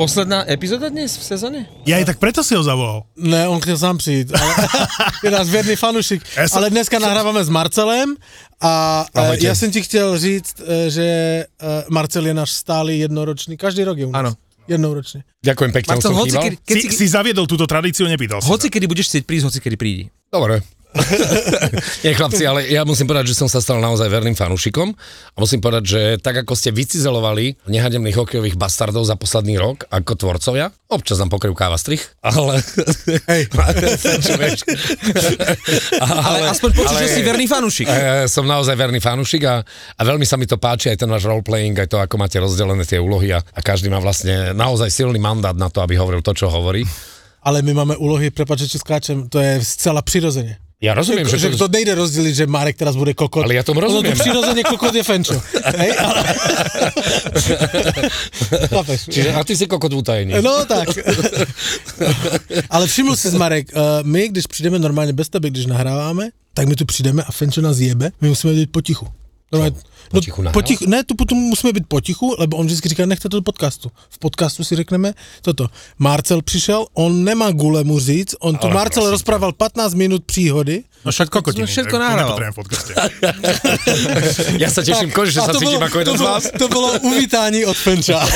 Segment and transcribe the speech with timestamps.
[0.00, 1.68] Posledná epizóda dnes v sezóne?
[1.84, 3.04] Ja aj tak preto si ho zavolal.
[3.20, 4.32] Ne, on chtěl sám přijít.
[4.32, 4.52] Ale,
[5.24, 6.24] je náš věrný fanušik.
[6.40, 8.16] Ja som- Ale dneska nahráváme s Marcelem
[8.64, 9.44] a Ahojte.
[9.44, 11.44] já jsem ti chtěl říct, e, že e,
[11.92, 14.24] Marcel je náš stály jednoročný, každý rok je u nás.
[14.24, 14.32] Áno.
[14.64, 15.20] Jednoročný.
[15.44, 18.70] Ďakujem pekne, Marcel, som hoci kedy, keď Si, si zaviedol túto tradíciu, nepýtal si hoci
[18.72, 20.04] kedy budeš chcieť prísť, hoci kedy prídi.
[20.32, 20.62] Dobre.
[22.04, 24.90] Nie chlapci, ale ja musím povedať, že som sa stal naozaj verným fanúšikom
[25.34, 30.18] a musím povedať, že tak ako ste vycizelovali nehademných hokejových bastardov za posledný rok ako
[30.18, 32.58] tvorcovia, občas nám pokrýv káva strich, ale...
[33.30, 33.42] Hej.
[36.00, 37.86] Ale, aspoň počuť, že si verný fanúšik.
[37.86, 39.62] E, som naozaj verný fanúšik a,
[39.96, 42.82] a veľmi sa mi to páči, aj ten váš roleplaying, aj to, ako máte rozdelené
[42.82, 46.34] tie úlohy a, a každý má vlastne naozaj silný mandát na to, aby hovoril to,
[46.34, 46.82] čo hovorí.
[47.40, 50.69] Ale my máme úlohy, prepáč, že skáčem, to je zcela přirozeně.
[50.80, 53.44] Ja rozumiem, že, že, že to nejde rozdělit, že Marek teraz bude kokot.
[53.44, 54.16] Ale ja tomu Ono rozumiem.
[54.16, 55.36] to přirozeně kokot je Fenčo.
[55.76, 56.24] Hej, ale...
[59.12, 60.32] Čiže, a ty si kokot v utajení.
[60.40, 60.88] No tak.
[62.72, 66.76] Ale všiml si Marek, uh, my, když přijdeme normálně bez tebe, když nahráváme, tak my
[66.76, 69.08] tu přijdeme a Fenčo nás jebe, my musíme být potichu.
[69.52, 69.76] Normálně,
[70.10, 70.54] Potichu nahrávat?
[70.64, 73.90] potichu, ne, tu potom musíme být potichu, lebo on vždycky říká, nechte to do podcastu.
[74.10, 75.66] V podcastu si řekneme toto.
[75.98, 80.24] Marcel přišel, on nemá gule mu říct, on tu Ale Marcel prosím rozprával 15 minút
[80.24, 80.82] příhody.
[81.00, 81.64] No však kokotiny.
[81.64, 82.36] Sme všetko nahrával.
[82.36, 82.92] v podcaste.
[84.60, 86.42] Ja sa teším, konečne A sa to cítim bolo- ako jeden z vás.
[86.52, 88.20] To bolo uvítání od Fenča.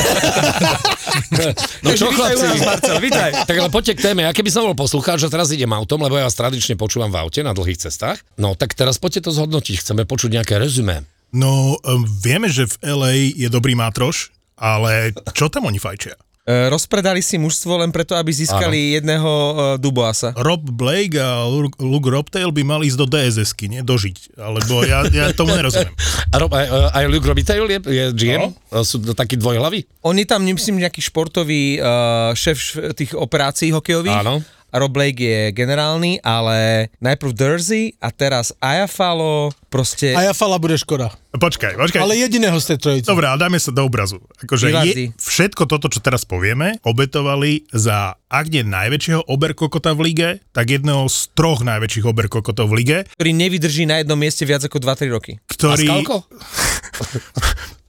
[1.85, 2.65] No čo chlapci?
[2.65, 3.45] Marcel, vítaj.
[3.47, 4.25] Tak ale poďte k téme.
[4.25, 7.21] Ja keby som bol poslucháč, že teraz idem autom, lebo ja vás tradične počúvam v
[7.21, 8.25] aute na dlhých cestách.
[8.35, 9.85] No tak teraz poďte to zhodnotiť.
[9.85, 11.05] Chceme počuť nejaké rezumé.
[11.35, 16.15] No, um, vieme, že v LA je dobrý mátroš, ale čo tam oni fajčia?
[16.45, 20.37] E, rozpredali si mužstvo len preto, aby získali jedného e, Duboasa.
[20.37, 23.81] Rob Blake a Lu- Luke Robtail by mali ísť do DSS-ky, nie?
[23.81, 24.37] Dožiť.
[24.37, 25.97] Alebo ja, ja tomu nerozumiem.
[26.35, 28.53] A, Rob, aj, aj Luke Robitaille je, je GM?
[28.53, 28.85] No.
[28.85, 29.89] Sú to takí dvojhlavy?
[30.05, 34.21] On je tam, myslím, nejaký športový uh, šéf tých operácií hokejových.
[34.21, 34.45] Áno.
[34.75, 40.11] Rob Blake je generálny, ale najprv Dursey a teraz Ayafalo, proste...
[40.19, 41.15] A ja fala bude škoda.
[41.31, 42.03] Počkaj, počkaj.
[42.03, 43.07] Ale jediného z tej trojice.
[43.07, 44.19] Dobre, ale dáme sa do obrazu.
[44.43, 50.29] Akože je, všetko toto, čo teraz povieme, obetovali za, ak nie najväčšieho oberkokota v lige,
[50.51, 54.83] tak jedného z troch najväčších oberkokotov v lige, ktorý nevydrží na jednom mieste viac ako
[54.83, 55.33] 2-3 roky.
[55.55, 55.87] ktorý...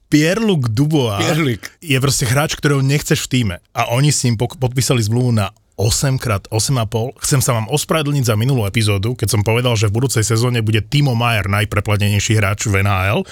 [0.05, 1.65] Pierre-Luc Dubois Pierre-Luc.
[1.81, 3.55] je proste hráč, ktorého nechceš v týme.
[3.73, 7.19] A oni s ním pok- podpísali zmluvu na 8 x 8,5.
[7.19, 10.79] Chcem sa vám ospravedlniť za minulú epizódu, keď som povedal, že v budúcej sezóne bude
[10.83, 13.27] Timo Mayer najpreplatenejší hráč v NHL.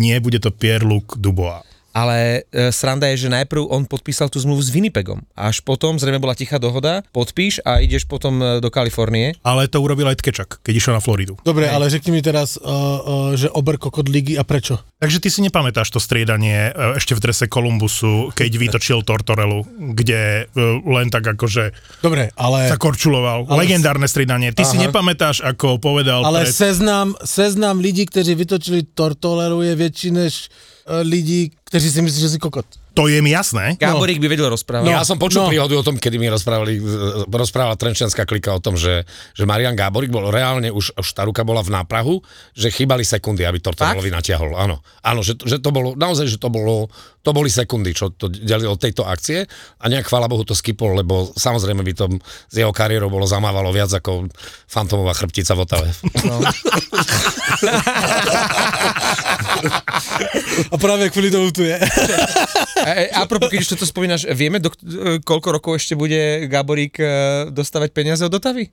[0.00, 1.71] Nie, bude to Pierre-Luc Dubois.
[1.92, 5.20] Ale e, sranda je, že najprv on podpísal tú zmluvu s Winnipegom.
[5.36, 9.36] Až potom zrejme bola tichá dohoda, podpíš a ideš potom e, do Kalifornie.
[9.44, 11.36] Ale to urobil aj Tkečak, keď išiel na Floridu.
[11.44, 14.80] Dobre, ale řekni mi teraz, uh, uh, že ober kokot ligy a prečo?
[15.02, 19.66] Takže ty si nepamätáš to striedanie e, ešte v drese Kolumbusu, keď vytočil Tortorelu,
[19.98, 22.72] kde e, len tak akože Dobre, ale...
[22.72, 23.50] sa korčuloval.
[23.50, 24.54] Ale- Legendárne striedanie.
[24.54, 24.88] Ty si Aha.
[24.88, 26.54] nepamätáš, ako povedal Ale pred...
[26.54, 30.71] seznam, seznam lidí, kteří vytočili Tortoleru je větší než uh,
[31.02, 32.66] lidí, kteří si myslí, že si kokot.
[32.92, 33.80] To je mi jasné.
[33.80, 34.84] Gáborík by vedel rozprávať.
[34.84, 35.46] No, ja som počul no.
[35.48, 35.52] no.
[35.56, 36.76] príhodu o tom, kedy mi rozprávali,
[37.24, 41.40] rozprávala Trenčianská klika o tom, že, že Marian Gáborík bol reálne, už, už tá ruka
[41.40, 42.20] bola v náprahu,
[42.52, 44.52] že chýbali sekundy, aby Tortorelovi natiahol.
[44.60, 46.92] Áno, áno že, že to bolo, naozaj, že to bolo,
[47.24, 49.48] to boli sekundy, čo to delilo od tejto akcie
[49.80, 52.12] a nejak, chvála Bohu, to skipol, lebo samozrejme by to
[52.52, 54.28] z jeho kariérou bolo zamávalo viac ako
[54.68, 55.88] fantomová chrbtica v Otave.
[56.28, 56.44] No.
[60.72, 61.80] A právě kvůli tomu tu je.
[62.82, 64.70] A, a propos, keď už toto spomínaš, vieme, do,
[65.22, 67.06] koľko rokov ešte bude Gáborík e,
[67.54, 68.68] dostávať peniaze od Otavy?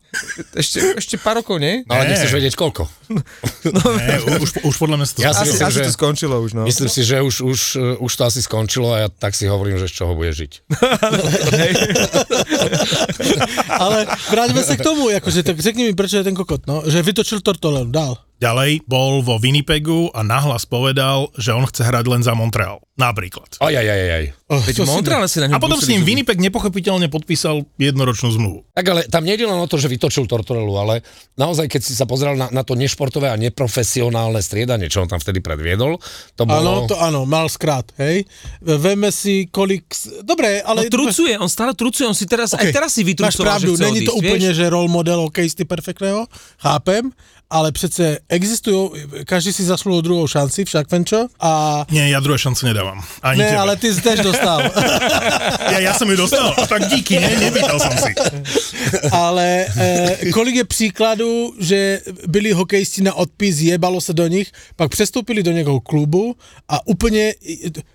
[0.57, 1.85] Ešte, ešte pár rokov, nie?
[1.85, 2.89] No, ale nechceš vedieť koľko.
[3.09, 6.35] Ne, už, už podľa mňa sa to Ja si Asi, myslím, asi že- to skončilo
[6.41, 6.63] už, no.
[6.65, 9.77] Myslím si, že už, už, e, už to asi skončilo a ja tak si hovorím,
[9.77, 10.51] že z čoho bude žiť.
[13.69, 17.01] Ale vráťme se k tomu, jakože, tak řekni mi, proč je ten kokot, no, že
[17.05, 18.17] vytočil Tortoleru, dál.
[18.39, 22.79] Ďalej bol vo Winnipegu a nahlas povedal, že on chce hrať len za Montreal.
[22.95, 23.59] Napríklad.
[23.59, 24.25] Aj, aj, aj, aj.
[24.49, 24.87] Oh, Veď v
[25.27, 26.03] si- na ňu A potom s ním.
[26.03, 28.59] Winnipeg nepochopiteľne podpísal jednoročnú zmluvu.
[28.75, 31.03] Tak ale tam nejde len o to, že vytočil Tortorelu, ale
[31.35, 35.19] naozaj, keď si sa pozrel na, na to nešportové a neprofesionálne striedanie, čo on tam
[35.19, 35.99] vtedy predviedol,
[36.33, 36.83] to bolo...
[36.83, 38.23] Áno, to áno, mal skrát, hej.
[38.59, 39.87] Veme si, kolik...
[40.23, 40.91] Dobre, No ale...
[40.91, 42.67] trucuje, on stále trucuje, on si teraz, Okay.
[42.67, 44.57] aj teraz si Máš vytrucoval, pravdu, že chce není to odísť, úplně, vieš?
[44.57, 46.25] že role model hokejisty perfektného,
[46.57, 47.13] chápem,
[47.49, 48.93] ale přece existujú,
[49.25, 51.81] každý si zaslúhol druhou šanci, však Fenčo, a...
[51.89, 53.01] Nie, ja druhé šance nedávam.
[53.25, 53.57] Ani Ne, tebe.
[53.57, 54.61] ale ty jsi tež dostal.
[55.69, 58.11] Ja, ja som ju dostal, tak díky, ne, nepýtal som si.
[59.11, 64.89] ale eh, kolik je příkladů, že byli hokejisti na odpis, jebalo se do nich, pak
[64.91, 66.35] přestoupili do někoho klubu
[66.69, 67.33] a úplně...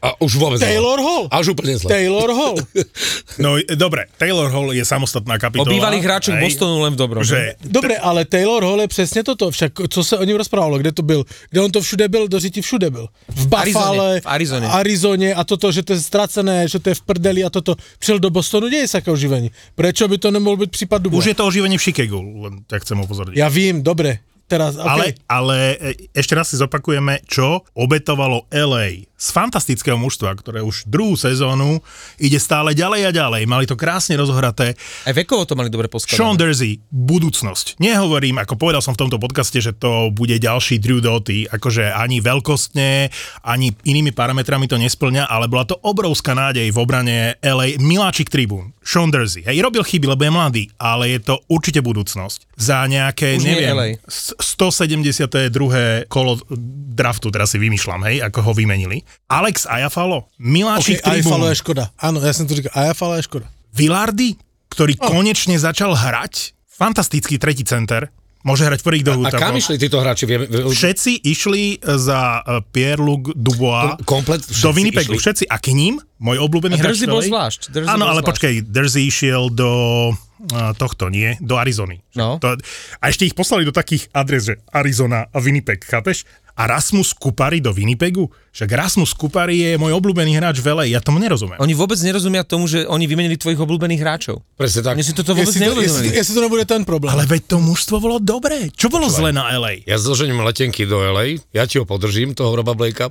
[0.02, 1.04] A už vôbec Taylor zle.
[1.06, 1.24] Hall.
[1.30, 1.88] A už úplne zle.
[1.90, 2.56] Taylor Hall.
[3.38, 5.66] No, dobre, Taylor Hall je samostatná O kapitola.
[5.70, 7.24] bývalých hráčoch Bostonu len v dobrom.
[7.24, 10.92] Že Dobre, ale Taylor Hall je přesně toto, však co se o něm rozprávalo, kde
[10.92, 13.08] to byl, kde on to všude byl, do řiti všude byl.
[13.28, 14.66] V Buffalo, v Arizone.
[14.68, 17.76] Arizone a toto, že to je ztracené, že to je v prdeli a toto.
[17.98, 19.50] Přišel do Bostonu, děje sa aké oživení.
[19.74, 21.24] Prečo by to nemohol byť prípad Dubois?
[21.24, 23.36] už je to oživenie v Chicagu, len tak chcem upozorniť.
[23.36, 24.20] Ja vím, dobre.
[24.44, 24.84] Teraz, okay.
[24.84, 30.84] Ale, ale e, ešte raz si zopakujeme, čo obetovalo LA z fantastického mužstva, ktoré už
[30.84, 31.80] druhú sezónu
[32.20, 33.48] ide stále ďalej a ďalej.
[33.48, 34.76] Mali to krásne rozohraté.
[35.08, 35.96] Aj vekovo to mali dobre Sean
[36.36, 36.36] poskladané.
[36.36, 37.80] Dersey, budúcnosť.
[37.80, 42.20] Nehovorím, ako povedal som v tomto podcaste, že to bude ďalší Drew Doughty, akože ani
[42.20, 43.08] veľkostne,
[43.48, 47.80] ani inými parametrami to nesplňa, ale bola to obrovská nádej v obrane LA.
[47.80, 49.40] Miláčik tribún, Sean Dersey.
[49.40, 52.52] Hej, robil chyby, lebo je mladý, ale je to určite budúcnosť.
[52.60, 56.04] Za nejaké, Už nie neviem, s- 172.
[56.12, 56.38] kolo
[56.94, 59.02] draftu, teraz si vymýšľam, hej, ako ho vymenili.
[59.26, 61.32] Alex Ajafalo, Miláčik Okay, tribún.
[61.34, 61.84] Ajfalo je škoda.
[61.96, 63.46] Áno, ja som to říkal, Ajfalo je škoda.
[63.72, 64.38] Villardy,
[64.70, 65.10] ktorý oh.
[65.10, 68.10] konečne začal hrať, fantastický tretí center,
[68.44, 69.40] môže hrať v prvých A dohútavkoch.
[69.40, 70.28] kam išli títo hráči?
[70.28, 75.16] Vieme, Všetci išli za uh, Pierre-Luc Dubois komplet do Winnipegu.
[75.16, 75.22] išli?
[75.22, 75.44] Všetci.
[75.48, 77.00] A k ním, môj obľúbený A hráč.
[77.00, 78.28] V bol zvlášť, Áno, ale zvlášť.
[78.28, 79.70] počkaj, Dersey išiel do
[80.76, 81.36] tohto, nie?
[81.40, 82.00] Do Arizony.
[82.14, 82.38] No.
[82.38, 82.56] To,
[83.00, 86.28] a ešte ich poslali do takých adres, že Arizona a Winnipeg, chápeš?
[86.54, 88.30] A Rasmus Kupari do Winnipegu?
[88.54, 91.58] Však Rasmus Kupari je môj obľúbený hráč v LA, ja tomu nerozumiem.
[91.58, 94.38] Oni vôbec nerozumia tomu, že oni vymenili tvojich obľúbených hráčov.
[94.54, 94.94] Presne tak.
[94.94, 97.10] Mne si toto vôbec Jestli to, jestli, jestli to nebude ten problém.
[97.10, 98.70] Ale veď to mužstvo bolo dobré.
[98.70, 99.82] Čo bolo zle na LA?
[99.82, 103.10] Ja zložením letenky do LA, ja ti ho podržím, toho Roba Blakea.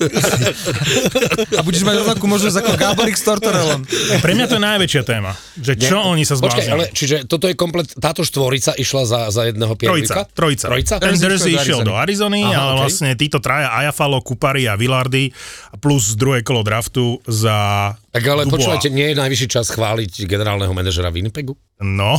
[1.58, 3.84] A budeš mať rovnakú možnosť ako Gáborik s Tortorelom.
[4.18, 5.32] Pre mňa to je najväčšia téma.
[5.54, 6.08] Že čo Nie.
[6.08, 6.72] oni sa Počkaj, zbláznili.
[6.72, 10.20] ale čiže toto je komplet, táto štvorica išla za, za jedného Trojica, Pierlika?
[10.32, 10.66] trojica.
[10.68, 10.94] Trojica?
[10.98, 12.80] Ten Dersey išiel do Arizony, Aha, ale okej.
[12.80, 15.32] vlastne títo traja, Ajafalo, Kupari a Villardy
[15.78, 18.58] plus druhé kolo draftu za Tak ale Dubois.
[18.58, 21.54] počúvajte, nie je najvyšší čas chváliť generálneho manažera Winnipegu?
[21.78, 22.18] No,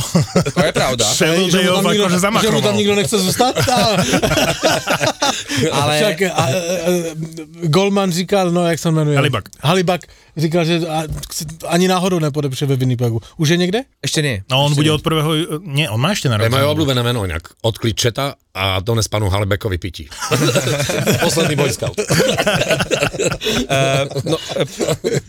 [0.56, 1.04] To je pravda.
[1.20, 3.54] Sheldon že mu tam nikto, akože že mu tam nikto nechce zostať?
[5.68, 6.48] Ale Však, a, a, a,
[7.68, 9.16] Goldman říkal, no jak se jmenuje?
[9.16, 9.44] Halibak.
[9.60, 10.00] Halibak
[10.36, 10.80] říkal, že
[11.68, 13.20] ani náhodou nepodepře ve Winnipegu.
[13.36, 13.84] Už je niekde?
[14.02, 14.42] ešte nie.
[14.50, 14.96] no on Ešte bude nie.
[14.96, 15.30] od prvého,
[15.62, 17.54] nie, on má ešte To je moje obľúbené meno inak.
[17.62, 20.04] Od Kličeta a dones panu Halebekovi pití.
[21.26, 21.96] Posledný Boy Scout.
[21.96, 22.04] Uh,
[24.32, 24.66] no, uh,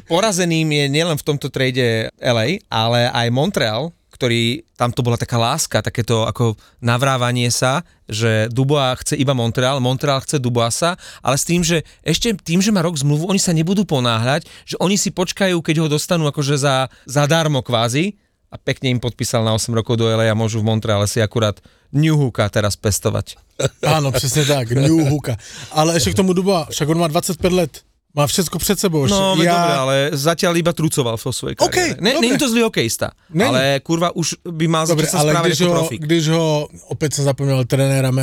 [0.09, 3.91] porazeným je nielen v tomto trade LA, ale aj Montreal,
[4.23, 9.83] ktorý, tam to bola taká láska, takéto ako navrávanie sa, že Dubois chce iba Montreal,
[9.83, 13.51] Montreal chce Duboisa, ale s tým, že ešte tým, že má rok zmluvu, oni sa
[13.51, 18.15] nebudú ponáhľať, že oni si počkajú, keď ho dostanú akože za, zadarmo kvázi
[18.47, 21.59] a pekne im podpísal na 8 rokov do LA a môžu v Montreale si akurát
[21.91, 23.35] New Hooka teraz pestovať.
[23.83, 25.35] Áno, přesně tak, New Hooka.
[25.75, 27.83] Ale ještě k tomu Duba, však on má 25 let.
[28.13, 29.10] Má všetko před sebou.
[29.10, 29.18] ešte.
[29.18, 29.57] No, ja...
[29.57, 31.98] dobre, ale zatiaľ iba trucoval vo svojej kariére.
[31.98, 32.21] ne, dobre.
[32.21, 33.50] Není to zlý hokejista, Není.
[33.50, 36.00] ale kurva už by mal Dobre, sa ale správať když ako ho, profík.
[36.06, 36.45] když ho,
[36.94, 38.13] opět jsem zapomněl trenéra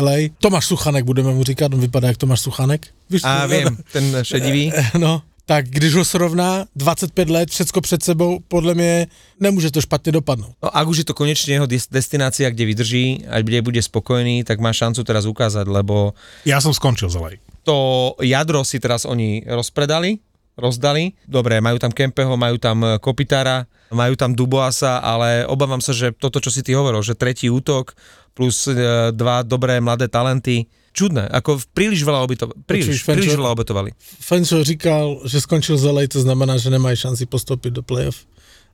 [0.00, 2.86] LA, Tomáš Suchanek budeme mu říkat, on vypadá jak Tomáš Suchanek.
[3.10, 4.72] Víš, A viem, ten šedivý.
[4.98, 9.06] No, tak když ho srovná 25 let, všetko před sebou, podle mě
[9.40, 10.56] nemůže to špatně dopadnout.
[10.62, 14.42] No, ak už je to konečne jeho des- destinácia, kde vydrží a kde bude spokojný,
[14.44, 16.14] tak má šancu teraz ukázať, lebo
[16.48, 17.38] Ja som skončil LA.
[17.66, 17.76] To
[18.22, 20.22] jadro si teraz oni rozpredali,
[20.54, 21.18] rozdali.
[21.26, 26.14] Dobre, majú tam Kempeho, majú tam e, Kopitára, majú tam Duboasa, ale obávam sa, že
[26.14, 27.98] toto, čo si ty hovoril, že tretí útok
[28.32, 32.56] plus e, dva dobré mladé talenty, čudné, ako príliš veľa obetovali.
[32.64, 33.90] Príliš, Počuj, príliš veľa obetovali.
[34.00, 38.24] Fenčo říkal, že skončil z LA, to znamená, že nemají šanci postoupit do playoff.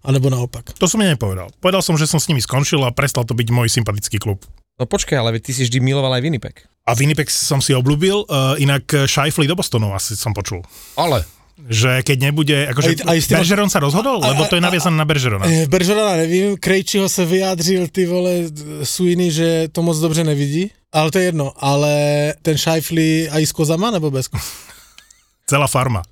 [0.03, 0.75] A nebo naopak.
[0.83, 1.55] To som mi nepovedal.
[1.63, 4.43] Povedal som, že som s nimi skončil a prestal to byť môj sympatický klub.
[4.75, 6.67] No počkaj, ale ty si vždy miloval aj Winnipeg.
[6.83, 10.63] A Winnipeg som si obľúbil, uh, inak Scheifele do Bostonu asi som počul.
[10.99, 11.23] Ale
[11.63, 15.07] Že keď nebude, akože Aj- aj tým- Bergeron sa rozhodol, lebo to je naviazané na
[15.07, 15.47] Bergerona.
[15.47, 18.51] Eh, Beržorana nevím, Krejčiho se vyjádřil ty vole
[18.83, 20.71] Suiny, že to moc dobře nevidí.
[20.93, 21.93] Ale to je jedno, ale
[22.43, 24.27] ten Scheifele a i s kozama nebo bez
[25.47, 26.03] celá farma.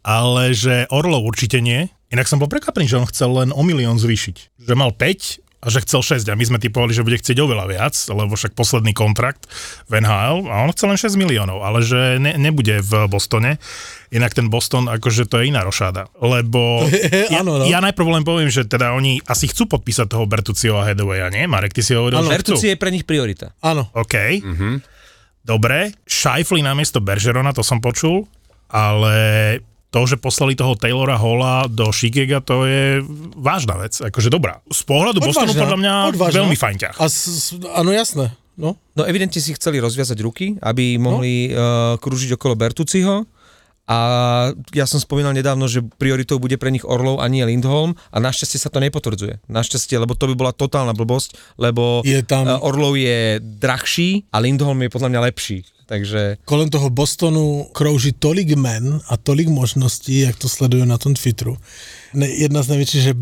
[0.00, 1.90] Ale že Orlov určite nie.
[2.08, 4.62] Inak som bol prekvapený, že on chcel len o milión zvýšiť.
[4.62, 7.66] Že mal 5 a že chcel 6 a my sme typovali, že bude chcieť oveľa
[7.66, 9.50] viac, lebo však posledný kontrakt
[9.90, 13.58] v NHL a on chcel len 6 miliónov, ale že ne, nebude v Bostone.
[14.14, 16.86] Inak ten Boston, akože to je iná rošáda, lebo
[17.26, 17.66] ja, Áno, no.
[17.66, 21.50] ja najprv len poviem, že teda oni asi chcú podpísať toho Bertuccio a Hedawaya, nie?
[21.50, 22.54] Marek, ty si hovoril, že chcú.
[22.54, 23.50] Bertucci je pre nich priorita.
[23.58, 23.90] Áno.
[23.90, 24.14] OK.
[25.42, 28.30] Dobre, Scheifly namiesto Bergerona, to som počul,
[28.70, 29.14] ale
[29.96, 33.00] to, že poslali toho Taylora Holla do Chicaga, to je
[33.32, 34.60] vážna vec, akože dobrá.
[34.68, 36.36] Z pohľadu Bostonu Odvážna, podľa mňa odvážna.
[36.44, 36.94] veľmi fajn ťah.
[37.00, 38.28] A s, s, áno, jasné.
[38.60, 38.76] No.
[38.92, 41.56] No evidentne si chceli rozviazať ruky, aby mohli no.
[41.56, 41.64] uh,
[41.96, 43.24] krúžiť okolo Bertuciho.
[43.86, 43.96] A
[44.74, 48.58] ja som spomínal nedávno, že prioritou bude pre nich Orlov a nie Lindholm a našťastie
[48.58, 49.46] sa to nepotvrdzuje.
[49.46, 54.42] Našťastie, lebo to by bola totálna blbosť, lebo Je tam- uh, Orlov je drahší a
[54.42, 55.58] Lindholm je podľa mňa lepší.
[55.86, 61.14] Takže Kolem toho Bostonu krouží tolik men a tolik možností, jak to sleduju na tom
[61.14, 61.54] Twitteru.
[62.14, 63.14] Jedna z největších, že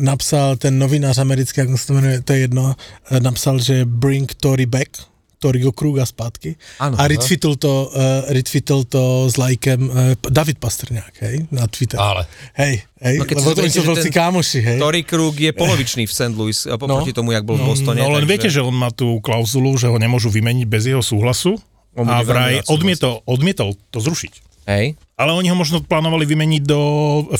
[0.00, 2.74] napsal ten novinář americký, jak se to jmenuje, to je jedno,
[3.10, 4.90] eh, napsal, že bring Tory back,
[5.38, 6.58] Toryho Kruga zpátky.
[6.82, 7.10] Áno, a no.
[7.10, 11.98] retweetl to, uh, retweetl to s lajkem uh, David Pastrňák, hej, na Twitter.
[11.98, 12.26] Ale.
[12.58, 14.78] Hej, hej, No, keď lebo to oni sú veľcí kámoši, hej.
[14.82, 16.34] Tory Krug je polovičný v St.
[16.34, 18.02] Louis, a poproti tomu, jak bol v Bostone.
[18.02, 18.30] No len takže...
[18.30, 21.56] viete, že on má tú klauzulu, že ho nemôžu vymeniť bez jeho súhlasu
[21.98, 24.47] On a vraj odmietol, odmietol to zrušiť.
[24.68, 25.00] Hej.
[25.16, 26.80] Ale oni ho možno plánovali vymeniť do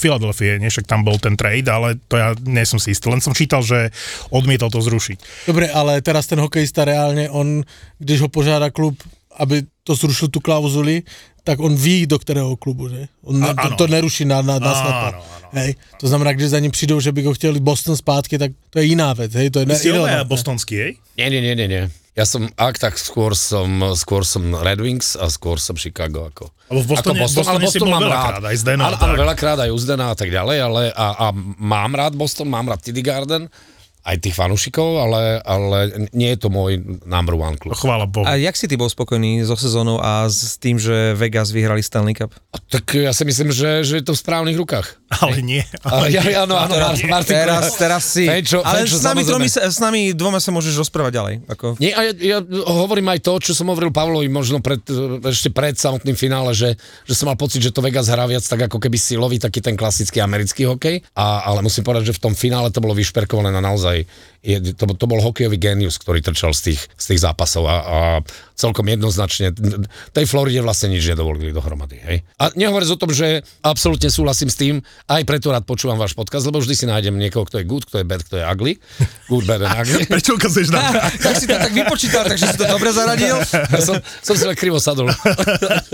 [0.00, 0.72] Filadelfie, nie?
[0.72, 3.12] Však tam bol ten trade, ale to ja nie som si istý.
[3.12, 3.92] Len som čítal, že
[4.32, 5.44] odmietol to zrušiť.
[5.44, 7.62] Dobre, ale teraz ten hokejista reálne, on,
[8.00, 8.96] když ho požádá klub,
[9.36, 11.04] aby to zrušil tu klauzuli,
[11.44, 13.08] tak on ví, do kterého klubu, že?
[13.24, 15.20] On A- to, to neruší na, na, na áno.
[15.52, 15.76] Hej.
[16.00, 18.84] To znamená, když za ním přijdou, že by ho chtěli Boston zpátky, tak to je
[18.84, 19.50] jiná vec, hej?
[19.50, 20.28] To je obaja irrelevantné.
[20.28, 20.92] bostonský, hej?
[21.16, 21.84] Nie, nie, nie, nie, nie.
[22.18, 26.50] Ja som, ak tak skôr som, skôr som Red Wings a skôr som Chicago ako...
[26.66, 28.50] Lebo v Bostone- ako v Bostone ale si bol mám veľakrát, rád.
[28.50, 29.22] aj s Denom Áno, a áno, tak.
[29.22, 31.26] veľakrát aj u Zdena a tak ďalej, ale a, a
[31.62, 33.46] mám rád Boston, mám rád TD Garden,
[34.02, 37.78] aj tých fanúšikov, ale, ale nie je to môj number one klub.
[37.78, 38.26] Chvála Bohu.
[38.26, 42.18] A jak si ty bol spokojný so sezónou a s tým, že Vegas vyhrali Stanley
[42.18, 42.34] Cup?
[42.50, 44.97] A tak ja si myslím, že, že je to v správnych rukách.
[45.08, 45.64] Ale nie.
[45.80, 48.28] Ale ja, áno, áno, Mar- Martin, Teraz, teraz si.
[48.28, 51.34] Fenčo, ale Fenčo, s, nami tromi, s nami dvoma sa môžeš rozprávať ďalej.
[51.48, 51.66] Ako...
[51.80, 52.38] Nie, a ja, ja
[52.68, 54.84] hovorím aj to, čo som hovoril Pavlovi možno pred,
[55.24, 56.76] ešte pred samotným finále, že,
[57.08, 59.80] že som mal pocit, že to Vegas hrá viac tak ako keby silový, taký ten
[59.80, 61.00] klasický americký hokej.
[61.16, 64.04] A, ale musím povedať, že v tom finále to bolo vyšperkované na naozaj,
[64.42, 67.98] je, to, to bol hokejový genius, ktorý trčal z tých, z tých zápasov a, a
[68.58, 69.54] celkom jednoznačne
[70.10, 71.98] tej Floride vlastne nič nedovolili dohromady.
[72.02, 72.18] Hej.
[72.42, 74.74] A nehovoriac o tom, že absolútne súhlasím s tým,
[75.06, 78.02] aj preto rád počúvam váš podcast, lebo vždy si nájdem niekoho, kto je good, kto
[78.02, 78.72] je bad, kto je ugly.
[79.30, 80.02] Good, bad and ugly.
[80.06, 83.36] Prečo ukazuješ na tak si to tak vypočítal, takže si to dobre zaradil.
[83.52, 85.10] Ja som, som si len krivo sadol.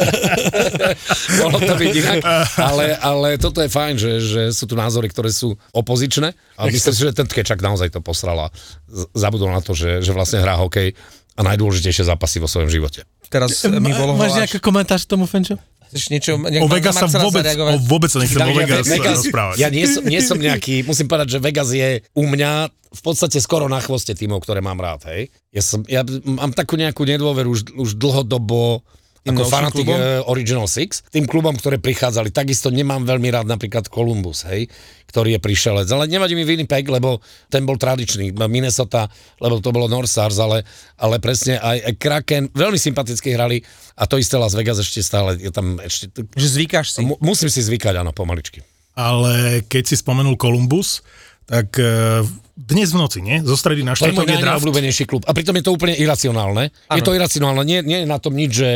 [1.41, 2.21] Mohlo to byť inak.
[2.61, 6.33] Ale, ale toto je fajn, že, že sú tu názory, ktoré sú opozičné.
[6.57, 8.49] A myslím si, že ten Tkečak naozaj to posral a
[8.85, 10.95] z- zabudol na to, že, že vlastne hrá hokej
[11.35, 13.03] a najdôležitejšie zápasy vo svojom živote.
[13.27, 15.59] Teraz mi bolo Máš nejaký komentář k tomu, Fenčo?
[15.91, 17.71] Chceš niečo, O Vegas sa vôbec, zareagovať?
[17.71, 19.57] o vôbec sa nechcem o Vegas, Vegas- rozprávať.
[19.59, 23.39] Ja nie som, nie som nejaký, musím povedať, že Vegas je u mňa v podstate
[23.39, 25.31] skoro na chvoste tímov, ktoré mám rád, hej.
[25.51, 28.83] Ja, som, ja mám takú nejakú nedôveru už, už dlhodobo
[29.25, 29.97] Tým ako fanatik klubom?
[29.97, 32.29] eh, Original Six, tým klubom, ktoré prichádzali.
[32.29, 34.69] Takisto nemám veľmi rád napríklad Columbus, hej,
[35.09, 35.89] ktorý je prišelec.
[35.89, 38.37] Ale nevadí mi Winnipeg, lebo ten bol tradičný.
[38.37, 39.09] Minnesota,
[39.41, 40.69] lebo to bolo North Stars, ale,
[41.01, 43.65] ale presne aj, Kraken, veľmi sympaticky hrali
[43.97, 46.13] a to isté Las Vegas ešte stále je tam ešte...
[46.37, 47.09] Že zvykáš si.
[47.09, 48.61] Mu, musím si zvykať, áno, pomaličky.
[48.93, 51.01] Ale keď si spomenul Columbus,
[51.45, 52.25] tak e,
[52.57, 53.41] dnes v noci, nie?
[53.45, 54.49] Zo stredy na To je môj štvrtok je draft.
[54.65, 55.23] najobľúbenejší klub.
[55.29, 56.73] A pritom je to úplne iracionálne.
[56.89, 57.63] Je to iracionálne.
[57.67, 58.71] Nie, nie je na tom nič, že,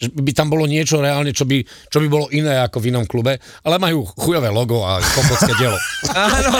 [0.00, 1.60] že by tam bolo niečo reálne, čo by,
[1.92, 5.76] čo by bolo iné ako v inom klube, ale majú chujové logo a kokocké dielo.
[6.16, 6.52] Áno.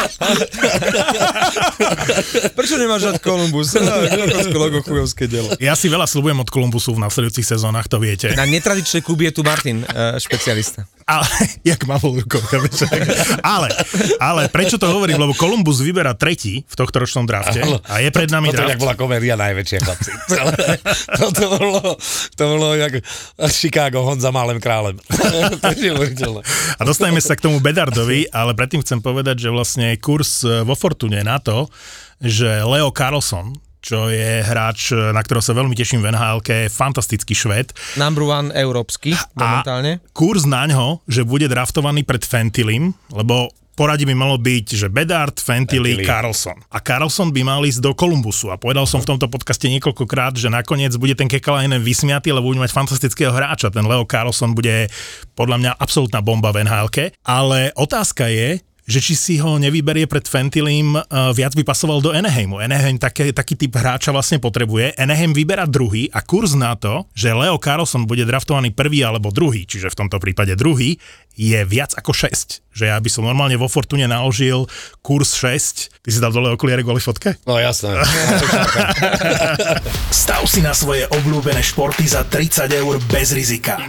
[2.53, 3.73] Prečo nemáš rád Columbus?
[4.29, 5.49] Kokocké logo, chujovské dielo.
[5.57, 8.37] Ja si veľa slúbujem od Columbusu v nasledujúcich sezónach, to viete.
[8.37, 10.85] Na netradičné kluby je tu Martin, uh, špecialista.
[11.11, 11.27] Ale,
[11.75, 12.39] jak mavol rukou,
[13.43, 13.69] ale,
[14.23, 15.19] ale prečo to hovorím?
[15.19, 18.71] Lebo Columbus vyberá tretí v tohto ročnom drafte a je pred nami Toto draft.
[18.71, 20.11] jak bola komédia najväčšia, chlapci.
[20.31, 20.55] Celé.
[21.19, 21.99] Toto bolo,
[22.39, 23.03] to bolo jak
[23.49, 24.97] Chicago, Honza Málem králem.
[25.63, 26.43] je.
[26.77, 30.75] A dostaneme sa k tomu Bedardovi, ale predtým chcem povedať, že vlastne kurz e, vo
[30.75, 31.71] Fortune na to,
[32.21, 37.33] že Leo Carlson, čo je hráč, e, na ktorého sa veľmi teším v nhl fantastický
[37.33, 37.73] šved.
[37.97, 40.01] Number one európsky momentálne.
[40.01, 44.87] A kurz na ňo, že bude draftovaný pred Fentilim, lebo poradí by malo byť, že
[44.93, 46.07] Bedard, Fentily, Fentily.
[46.07, 46.59] Carlson.
[46.71, 48.53] A Carlson by mal ísť do Kolumbusu.
[48.53, 52.61] A povedal som v tomto podcaste niekoľkokrát, že nakoniec bude ten Kekalainen vysmiatý, lebo bude
[52.61, 53.73] mať fantastického hráča.
[53.73, 54.93] Ten Leo Carlson bude
[55.35, 56.89] podľa mňa absolútna bomba v nhl
[57.25, 58.61] Ale otázka je,
[58.91, 62.59] že či si ho nevyberie pred Fentilím, uh, viac by pasoval do Eneheimu.
[62.59, 64.99] Eneheim také, taký typ hráča vlastne potrebuje.
[64.99, 69.63] Eneheim vyberá druhý a kurz na to, že Leo Carlson bude draftovaný prvý alebo druhý,
[69.63, 70.99] čiže v tomto prípade druhý,
[71.39, 72.70] je viac ako 6.
[72.71, 74.65] Že ja by som normálne vo Fortune naložil
[75.03, 76.01] kurz 6.
[76.01, 77.35] Ty si dal dole okuliare kvôli fotke?
[77.45, 77.99] No jasné.
[80.23, 83.83] Stav si na svoje obľúbené športy za 30 eur bez rizika.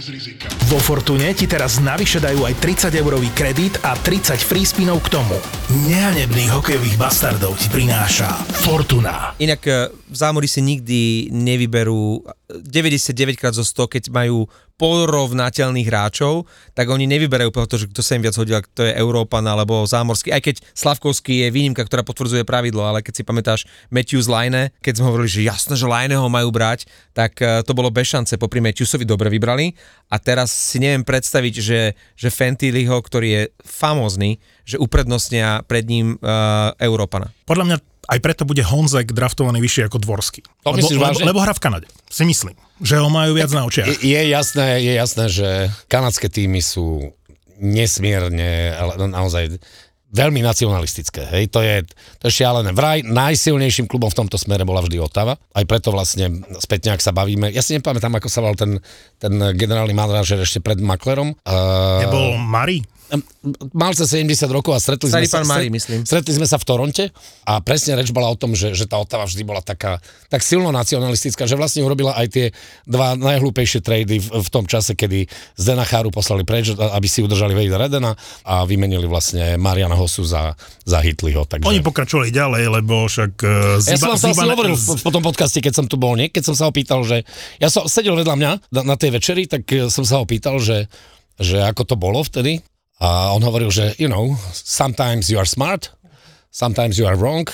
[0.66, 5.14] Vo Fortune ti teraz navyše dajú aj 30 eurový kredit a 30 free spinov k
[5.14, 5.38] tomu.
[5.86, 8.28] Nehanebných hokejových bastardov ti prináša
[8.66, 9.38] Fortuna.
[9.38, 14.50] Inak e, v zámori si nikdy nevyberú 99 krát zo 100, keď majú
[14.82, 19.46] porovnateľných hráčov, tak oni nevyberajú preto, že kto sa im viac hodil, kto je Európan
[19.46, 20.34] alebo zámorský.
[20.34, 23.60] Aj keď Slavkovský je výnimka, ktorá potvrdzuje pravidlo, ale keď si pamätáš
[23.94, 27.78] Matthews Line, keď sme hovorili, že jasné, že Line ho majú brať, tak e, to
[27.78, 28.34] bolo bez šance.
[28.34, 29.70] Popri Matthewsovi dobre vybrali
[30.10, 31.80] a teraz si neviem predstaviť, že,
[32.18, 37.34] že Fentillyho, ktorý je famózny, že uprednostnia pred ním uh, Európana.
[37.46, 37.76] Podľa mňa
[38.10, 40.40] aj preto bude Honzek draftovaný vyššie ako Dvorský.
[40.42, 42.58] To lebo, myslíš lebo, lebo hra v Kanade, si myslím.
[42.82, 43.86] Že ho majú viac na očiach.
[43.86, 45.48] Je, je jasné, je jasné, že
[45.86, 47.14] kanadské týmy sú
[47.62, 49.62] nesmierne, ale naozaj
[50.12, 51.24] veľmi nacionalistické.
[51.32, 51.50] Hej?
[51.56, 51.82] To, je,
[52.20, 52.76] to je šialené.
[52.76, 55.40] Vraj najsilnejším klubom v tomto smere bola vždy Otava.
[55.56, 57.48] Aj preto vlastne späť nejak sa bavíme.
[57.48, 58.78] Ja si nepamätám, ako sa volal ten,
[59.16, 61.32] ten generálny manažer ešte pred Maklerom.
[61.48, 62.84] Uh, Nebol Mari?
[63.76, 66.00] mal sa 70 rokov a stretli Starý sme sa, pán Mari, stret- myslím.
[66.08, 67.04] stretli sme sa v Toronte
[67.44, 70.00] a presne reč bola o tom, že, že tá Otava vždy bola taká
[70.32, 72.46] tak silno nacionalistická, že vlastne urobila aj tie
[72.88, 75.28] dva najhlúpejšie trady v, v tom čase, kedy
[75.60, 78.16] Zdena Cháru poslali preč, aby si udržali Vejda Redena
[78.48, 81.46] a vymenili vlastne Mariana Hosu za, za Hitliho.
[81.46, 81.62] Takže...
[81.62, 85.58] Oni pokračovali ďalej, lebo však uh, Ja som vám Ziban- hovoril v, v tom podcaste,
[85.58, 86.26] keď som tu bol, nie?
[86.26, 87.22] Keď som sa ho pýtal, že...
[87.56, 90.58] Ja som sedel vedľa mňa na, na tej večeri, tak eh, som sa ho pýtal,
[90.58, 90.90] že,
[91.36, 92.58] že ako to bolo vtedy.
[92.98, 95.90] A on hovoril, že, you know, sometimes you are smart,
[96.50, 97.46] sometimes you are wrong,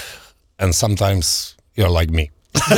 [0.56, 2.28] and sometimes you're like me.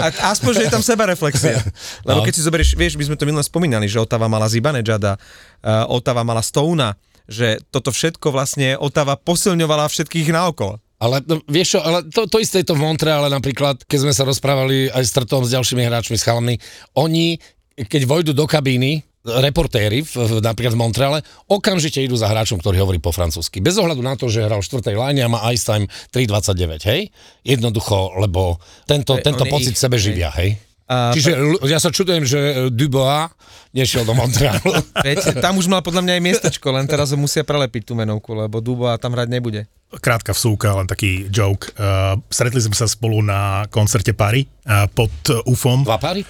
[0.00, 1.58] A, aspoň, že je tam sebareflexia.
[2.02, 2.24] Lebo No.
[2.24, 5.18] keď si zoberieš, vieš, my sme to minule spomínali, že Otava mala Zibanejada,
[5.60, 6.94] uh, Otava mala Stouna,
[7.28, 10.80] že toto všetko vlastne Otava posilňovala všetkých naokolo.
[11.02, 14.12] Ale no, vieš čo, ale to, to isté je to v Montreale napríklad, keď sme
[14.14, 16.56] sa rozprávali aj s Trtom, s ďalšími hráčmi, s chalami,
[16.96, 17.36] oni,
[17.76, 22.84] keď vojdu do kabíny, reportéri v, v, napríklad v Montreale, okamžite idú za hráčom, ktorý
[22.84, 23.64] hovorí po francúzsky.
[23.64, 27.08] Bez ohľadu na to, že hral v štvrtej line a má ice time 3.29, hej?
[27.40, 30.60] Jednoducho, lebo tento, Hej, tento pocit ich, sebe živia, hej?
[30.84, 33.32] A Čiže l- ja sa čudujem, že Dubois
[33.72, 34.68] nešiel do Montrealu.
[35.06, 38.36] Veď, tam už mal podľa mňa aj miestečko, len teraz ho musia prelepiť tú menovku,
[38.36, 39.64] lebo Duba tam hrať nebude.
[39.94, 41.70] Krátka vsúka, len taký joke.
[41.78, 45.12] Uh, stretli sme sa spolu na koncerte Pary uh, pod
[45.46, 45.86] UFOM.
[45.86, 46.26] Dva páry?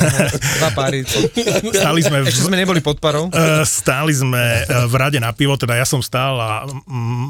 [0.64, 1.04] Dva páry.
[1.70, 3.28] Stáli sme v, Ešte sme neboli pod parou.
[3.28, 6.64] Uh, stáli sme v rade na pivo, teda ja som stál a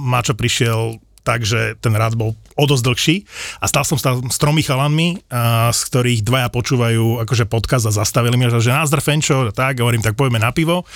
[0.06, 3.16] Mačo prišiel takže ten rád bol o dosť dlhší.
[3.62, 7.92] A stál som tam s tromi chalanmi, uh, z ktorých dvaja počúvajú akože podcast a
[7.94, 10.86] zastavili mi, že názdar Fenčo, tak, hovorím, tak poďme na pivo.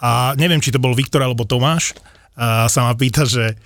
[0.00, 1.96] A neviem, či to bol Viktor alebo Tomáš.
[2.32, 3.56] A sa ma pýta, že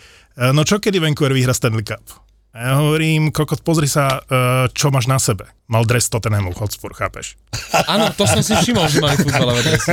[0.40, 2.25] uh, no čo kedy Vancouver vyhra Stanley Cup?
[2.56, 5.44] A ja hovorím, kokot, pozri sa, uh, čo máš na sebe.
[5.68, 7.36] Mal dres Tottenhamu Hotspur, chápeš?
[7.84, 9.92] Áno, to som si všimol, že mali futbalové dresy.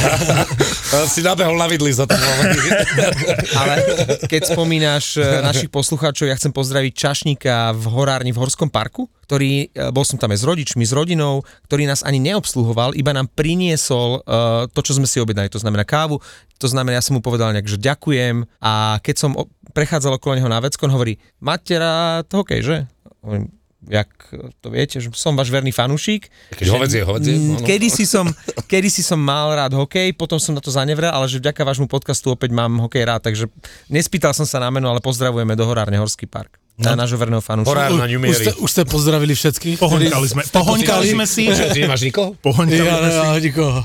[1.12, 2.16] si nabehol na vidli za to.
[3.60, 3.74] Ale
[4.24, 9.68] keď spomínaš e, našich poslucháčov, ja chcem pozdraviť Čašníka v horárni v Horskom parku, ktorý,
[9.68, 13.28] e, bol som tam aj s rodičmi, s rodinou, ktorý nás ani neobsluhoval, iba nám
[13.34, 16.22] priniesol uh, to, čo sme si objednali, to znamená kávu,
[16.62, 19.34] to znamená, ja som mu povedal nejak, že ďakujem a keď som
[19.74, 22.76] prechádzal okolo neho na vecko, on hovorí, máte rád hokej, že?
[23.20, 23.50] Hovorím,
[23.88, 24.08] jak
[24.64, 26.32] to viete, že som váš verný fanúšik.
[26.56, 27.36] Keď hovedzie, hovedzie.
[27.36, 27.66] Mm, no, no.
[27.66, 28.24] Kedy si som,
[28.64, 31.90] kedy si som mal rád hokej, potom som na to zanevrel, ale že vďaka vášmu
[31.90, 33.50] podcastu opäť mám hokej rád, takže
[33.92, 36.63] nespýtal som sa na meno, ale pozdravujeme do Horárne Horský park.
[36.74, 37.70] Na nášho verného fanúšika.
[37.70, 39.78] Horár na Už ste, už ste pozdravili všetkých?
[39.78, 42.34] Pohoňkali sme, pohoňkali sme si, Ty nemáš nikoho?
[42.42, 43.14] pohoňkali Ja, sme si.
[43.14, 43.78] ja, nikoho.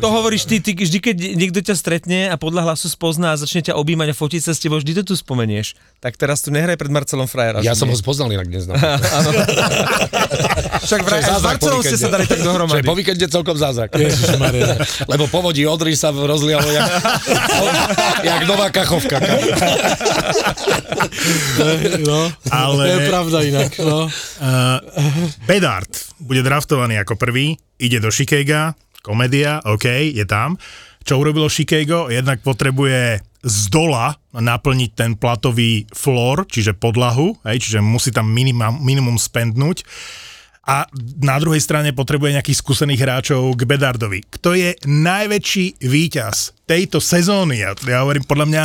[0.00, 3.68] To hovoríš ty, ty, vždy keď niekto ťa stretne a podľa hlasu spozná a začne
[3.68, 5.76] ťa objímať a fotiť sa s tebou, vždy to tu spomenieš.
[6.00, 7.60] Tak teraz tu nehraj pred Marcelom Frajera.
[7.60, 8.64] Ja som ho spoznal inak dnes.
[8.64, 8.80] No.
[10.82, 12.82] Však vraj, Čo s Marcelom ste sa dali tak Čo je dohromady.
[12.82, 13.92] po víkende celkom zázrak.
[15.12, 16.88] Lebo povodí Odry sa rozlialo jak,
[18.24, 19.20] jak nová kachovka.
[22.02, 23.70] No, Ale- to je pravda inak.
[23.80, 24.06] No.
[24.06, 24.78] Uh,
[25.46, 30.58] Bedard bude draftovaný ako prvý, ide do Chicaga, komédia, OK, je tam.
[31.02, 37.82] čo urobilo Chicago, jednak potrebuje z dola naplniť ten platový floor, čiže podlahu, hej, čiže
[37.82, 39.82] musí tam minimum, minimum spendnúť
[40.62, 40.86] a
[41.18, 44.22] na druhej strane potrebuje nejakých skúsených hráčov k Bedardovi.
[44.30, 47.66] Kto je najväčší víťaz tejto sezóny?
[47.66, 48.64] Ja, ja hovorím, podľa mňa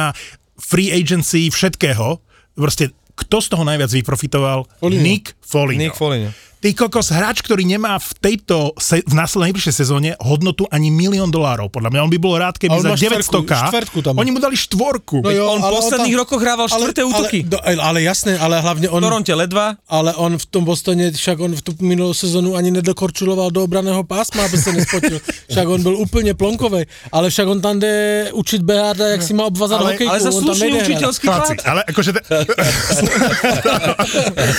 [0.62, 2.22] free agency všetkého,
[2.54, 4.70] proste kto z toho najviac vyprofitoval?
[5.02, 5.80] Nick Foligno.
[5.80, 6.32] Nick Foligno.
[6.58, 11.30] Ty kokos, hráč, ktorý nemá v tejto, se, v následnej najbližšej sezóne hodnotu ani milión
[11.30, 11.70] dolárov.
[11.70, 14.26] Podľa mňa on by bol rád, keby Ale za má štvrtku, 900k, štvrtku tam má.
[14.26, 15.22] oni mu dali štvorku.
[15.22, 17.40] No jo, On v ale posledných tam- rokoch hrával štvrté útoky.
[17.46, 18.98] Ale, do, ale jasné, ale hlavne on...
[18.98, 19.78] V Toronte ledva.
[19.86, 24.02] Ale on v tom Bostone, však on v tú minulú sezónu ani nedokorčuloval do obraného
[24.02, 25.22] pásma, aby sa nespotil.
[25.54, 26.90] Však on byl úplne plonkovej.
[27.14, 30.12] Ale však on tam jde učiť Beharda, jak si má obvazať Ale- hokejku.
[30.12, 31.56] Ale za on slušný učiteľský plat.
[31.64, 32.10] ale akože...
[32.14, 32.22] Te...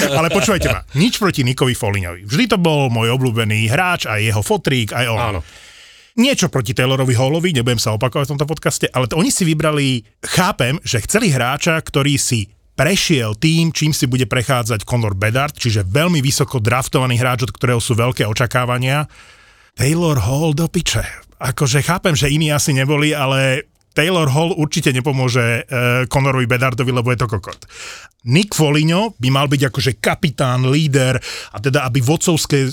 [0.19, 2.27] ale počúvajte ma, nič proti Nikovi Foliňovi.
[2.29, 5.21] Vždy to bol môj obľúbený hráč, aj jeho fotrík, aj on.
[5.21, 5.41] Áno.
[6.19, 10.03] Niečo proti Taylorovi Hallovi, nebudem sa opakovať v tomto podcaste, ale to oni si vybrali,
[10.19, 15.87] chápem, že chceli hráča, ktorý si prešiel tým, čím si bude prechádzať Conor Bedard, čiže
[15.87, 19.07] veľmi vysoko draftovaný hráč, od ktorého sú veľké očakávania.
[19.79, 21.07] Taylor Hall do piče.
[21.39, 25.67] Akože chápem, že iní asi neboli, ale Taylor Hall určite nepomôže uh,
[26.07, 27.67] Conorovi Bedardovi, lebo je to kokot.
[28.25, 31.19] Nick Foligno by mal byť akože kapitán, líder
[31.51, 32.67] a teda aby vodcovské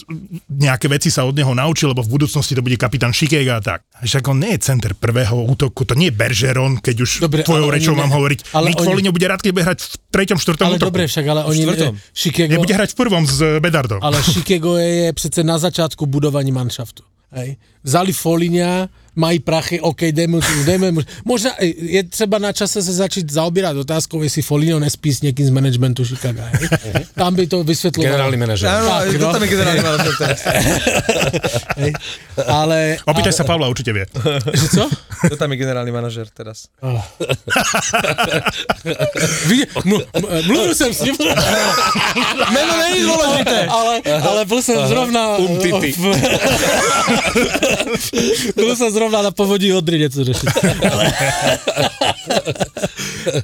[0.47, 3.79] nejaké veci sa od neho naučil, lebo v budúcnosti to bude kapitán Chicago a tak.
[3.97, 7.69] Však on nie je center prvého útoku, to nie je Bergeron, keď už Dobre, tvojou
[7.69, 8.39] rečou mám ne- hovoriť.
[8.53, 10.87] ale Nick oni- Foligno bude rád, keď bude hrať v treťom, štvrtom Ale útoku.
[10.89, 11.61] dobre, však ale oni...
[11.63, 11.93] štvrtom.
[12.11, 14.01] Chicago, Nebude hrať v prvom s eh, Bedardom.
[14.01, 17.01] ale Chicago je, je přece na začátku budovaní manšaftu.
[17.31, 17.57] Hej.
[17.83, 21.01] Vzali Folinia, mají prachy, OK, dejme, mu- dejme mu.
[21.25, 25.45] Možná eh, je třeba na čase se začít zaobírat otázkou, jestli Foligno nespí s někým
[25.45, 26.41] z managementu Chicago.
[26.51, 26.69] Hej.
[27.15, 28.11] Tam by to vysvetľovalo.
[28.11, 28.67] Generálny manažer.
[28.69, 29.33] Áno, Tak, to no.
[29.33, 30.11] tam je generálny manažer.
[32.47, 32.97] Ale...
[33.07, 34.05] Opýtaj ale, sa Pavla, určite vie.
[34.51, 34.83] Že co?
[35.31, 36.67] To tam je generálny manažer teraz.
[39.85, 40.03] M-
[40.47, 41.15] mluvil jsem s ním,
[42.51, 43.67] Meno není dôležité.
[43.69, 45.37] ale, ale byl jsem zrovna...
[45.37, 45.91] Umtity.
[45.97, 46.19] v-
[48.55, 50.49] byl jsem zrovna na povodí Odry něco řešit.
[50.91, 51.13] Ale,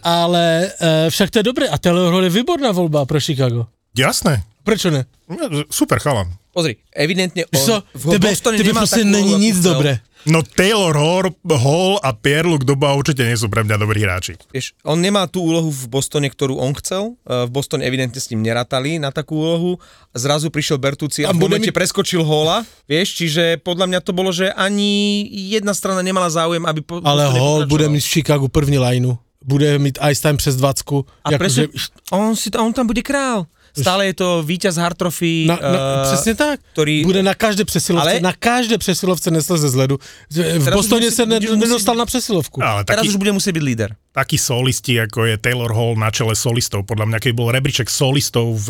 [0.04, 1.67] ale eh, však to je dobré.
[1.67, 3.65] A Taylor Hall je výborná volba pro Chicago.
[3.97, 4.43] Jasné.
[4.63, 5.06] Prečo ne?
[5.71, 6.34] Super chalan.
[6.52, 7.76] Pozri, evidentne on Co?
[7.96, 10.04] v Tebe, Bostone tebe nemal proste takú není nic dobré.
[10.22, 14.38] No Taylor Hall, Hall a Pierre-Luc Dubois určite nie sú pre mňa dobrí hráči.
[14.54, 17.18] Vieš, on nemá tú úlohu v Bostone, ktorú on chcel.
[17.26, 19.82] E, V Bostone evidentne s ním nerátali na takú úlohu.
[20.14, 22.62] Zrazu prišiel Bertucci a A v bude momente mi- preskočil Hola.
[22.86, 26.86] Vieš, čiže podľa mňa to bolo, že ani jedna strana nemala záujem, aby...
[26.86, 29.18] Po, Ale Hall bude mít v Chicagu první lineu.
[29.42, 30.86] Bude mít ice time přes 20.
[31.26, 31.66] A presne,
[32.14, 33.50] on, si, on tam bude král.
[33.72, 35.46] Stále je to víťaz Hartrofy.
[35.48, 36.60] Na, na, eh, přesně tak.
[36.76, 39.98] ktorý- Bude na každé přesilovce, Ale- na každé přesilovce nesleze z ledu.
[40.30, 42.64] V Teraz Bostoně se ne, nedostal na přesilovku.
[42.64, 43.90] Ale Teraz taký, už bude musieť byť líder.
[44.12, 48.60] takí solisti, ako je Taylor Hall na čele solistov, podľa mňa, keď bol rebríček solistov
[48.68, 48.70] v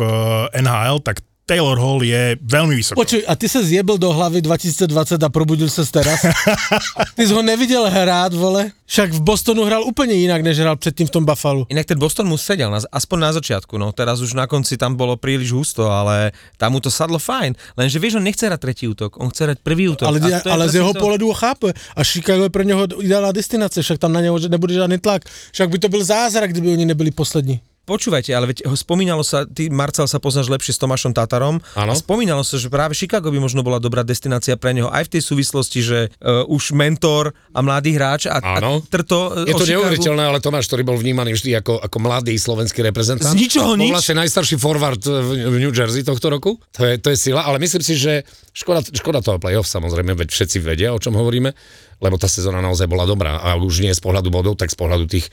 [0.54, 3.02] eh, NHL, tak Taylor Hall je veľmi vysoko.
[3.02, 6.22] Počuj, a ty se zjebil do hlavy 2020 a probudil se teraz?
[7.16, 8.70] Ty jsi ho neviděl hrát, vole?
[8.86, 11.66] Však v Bostonu hrál úplně jinak, než hrál předtým v tom Buffalo.
[11.68, 14.94] Inak ten Boston mu sedel, na, aspoň na začiatku, no teraz už na konci tam
[14.94, 17.56] bolo príliš husto, ale tam mu to sadlo fajn.
[17.76, 20.06] Lenže vieš, on nechce hrať tretí útok, on chce hrať prvý útok.
[20.08, 21.00] Ale, je ale z jeho to.
[21.00, 21.72] pohledu ho chápe.
[21.96, 25.24] A Chicago je pro něho ideálna destinace, však tam na něho nebude žádný tlak.
[25.52, 27.60] Však by to byl zázrak, kdyby oni nebyli poslední.
[27.82, 31.90] Počúvajte, ale veď ho spomínalo sa, ty Marcel sa poznáš lepšie s Tomášom Tatarom Áno.
[31.90, 35.18] a spomínalo sa, že práve Chicago by možno bola dobrá destinácia pre neho aj v
[35.18, 39.66] tej súvislosti, že uh, už mentor a mladý hráč a, a trto uh, Je to
[39.66, 43.34] o Chicagu- neuveriteľné, ale Tomáš, ktorý bol vnímaný vždy ako, ako mladý slovenský reprezentant.
[43.34, 43.92] Z ničoho Bol nič.
[43.98, 46.62] vlastne najstarší forward v, v New Jersey tohto roku.
[46.78, 48.22] To je, to je sila, ale myslím si, že
[48.54, 51.50] škoda, škoda toho playoff samozrejme, veď všetci vedia, o čom hovoríme,
[51.98, 55.10] lebo tá sezóna naozaj bola dobrá a už nie z pohľadu bodov, tak z pohľadu
[55.10, 55.26] tých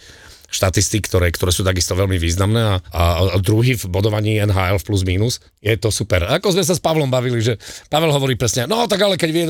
[0.49, 5.01] štatistík, ktoré, ktoré sú takisto veľmi významné a, a, druhý v bodovaní NHL v plus
[5.05, 6.25] minus, je to super.
[6.25, 9.45] Ako sme sa s Pavlom bavili, že Pavel hovorí presne, no tak ale keď vie,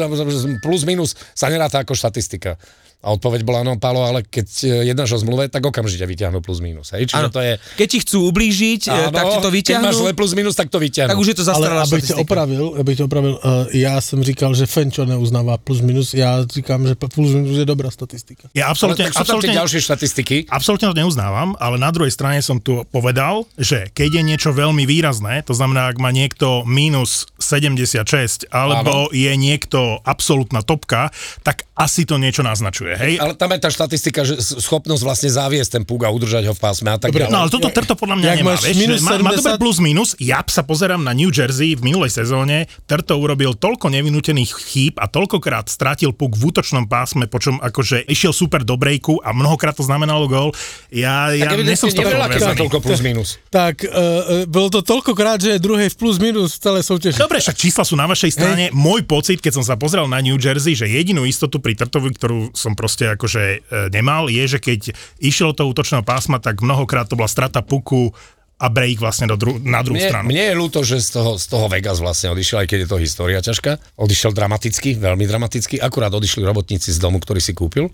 [0.60, 2.60] plus minus sa neráta ako štatistika.
[3.00, 6.60] A odpoveď bola, no Pálo, ale keď e, jednáš o zmluve, tak okamžite vyťahnú plus
[6.60, 6.92] minus.
[6.92, 7.08] Hej?
[7.08, 7.56] Čiže to je...
[7.80, 10.68] keď ti chcú ublížiť, Áno, tak ti to keď vyťahnú, máš zle plus minus, tak
[10.68, 11.16] to vyťahnú.
[11.16, 12.22] tak už je to Ale zastaralá abych tě štatistika.
[12.22, 16.88] opravil, abych tě opravil, uh, já jsem říkal, že Fenčo neuznává plus minus, já říkám,
[16.88, 18.52] že plus minus je dobrá statistika.
[18.52, 20.36] Ja ale absolútne, tak sú absolútne, ďalšie štatistiky.
[20.52, 24.84] absolútne to neuznávam, ale na druhej strane som tu povedal, že keď je niečo veľmi
[24.84, 28.04] výrazné, to znamená, ak má niekto minus 76,
[28.52, 29.16] alebo Áno.
[29.16, 31.16] je niekto absolútna topka,
[31.48, 32.88] tak asi to niečo naznačuje.
[32.89, 33.13] Nepotrebuje, hej?
[33.21, 36.62] Ale tam je tá štatistika, že schopnosť vlastne zaviesť ten púk a udržať ho v
[36.62, 37.34] pásme a tak Dobre, ďalej.
[37.34, 39.62] No ale toto Trto podľa mňa Jak nemá, máš vieš, minus má, má dobre 70?
[39.62, 44.52] plus minus, ja sa pozerám na New Jersey v minulej sezóne, Trto urobil toľko nevinútených
[44.58, 49.32] chýb a toľkokrát strátil puk v útočnom pásme, počom akože išiel super do breaku a
[49.32, 50.49] mnohokrát to znamenalo gól.
[50.89, 52.10] Ja, ja tak nie som z toho
[52.58, 53.30] toľko plus minus.
[53.49, 57.17] Tak, uh, bolo to toľkokrát, že je druhej v plus minus v celej súťaži.
[57.17, 58.65] Dobre, však čísla sú na vašej strane.
[58.69, 58.78] Hey.
[58.78, 62.54] Môj pocit, keď som sa pozrel na New Jersey, že jedinú istotu pri Trtovi, ktorú
[62.54, 63.58] som proste akože e,
[63.92, 68.15] nemal, je, že keď išiel do útočného pásma, tak mnohokrát to bola strata puku
[68.60, 70.28] a break vlastne do dru- na druhú Mne, stranu.
[70.32, 72.98] mne je ľúto, že z toho, z toho Vegas vlastne odišiel, aj keď je to
[73.00, 74.00] história ťažká.
[74.00, 75.80] Odišiel dramaticky, veľmi dramaticky.
[75.80, 77.88] Akurát odišli robotníci z domu, ktorý si kúpil.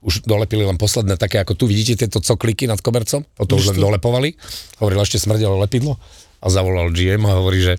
[0.00, 3.28] Už dolepili len posledné také, ako tu vidíte tieto cokliky nad kobercom.
[3.36, 4.40] O to už len dolepovali.
[4.80, 6.00] Hovoril, ešte smrdelo lepidlo.
[6.40, 7.76] A zavolal GM a hovorí, že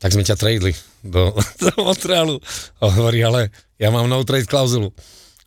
[0.00, 0.72] tak sme ťa tradeli
[1.04, 1.36] do,
[1.68, 2.40] do Montrealu.
[2.80, 4.88] A hovorí, ale ja mám no trade klauzulu.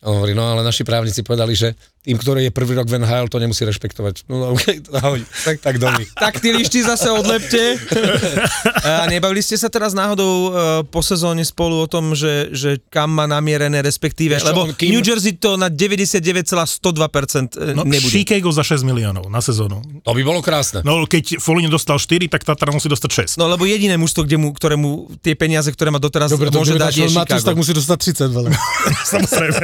[0.02, 3.30] On hovorí, no ale naši právnici povedali, že tým, ktorý je prvý rok v NHL,
[3.30, 4.26] to nemusí rešpektovať.
[4.26, 6.02] No, no okay, ahoj, tak, tak domy.
[6.18, 7.78] Tak tí lišti zase odlepte.
[8.82, 13.14] A nebavili ste sa teraz náhodou uh, po sezóne spolu o tom, že, že kam
[13.14, 18.10] má namierené, respektíve, čo, lebo on kým- New Jersey to na 99,102% No, nebude.
[18.10, 19.78] Chicago za 6 miliónov na sezónu.
[20.02, 20.82] To by bolo krásne.
[20.82, 23.38] No keď Foligno dostal 4, tak Tatar musí dostať 6.
[23.38, 26.74] No lebo jediné mužstvo, kde mu, ktorému tie peniaze, ktoré má doteraz Dobre, to môže
[26.74, 27.46] dať, je Chicago.
[27.46, 28.50] tak musí dostať 30 veľa.
[29.14, 29.62] Samozrejme.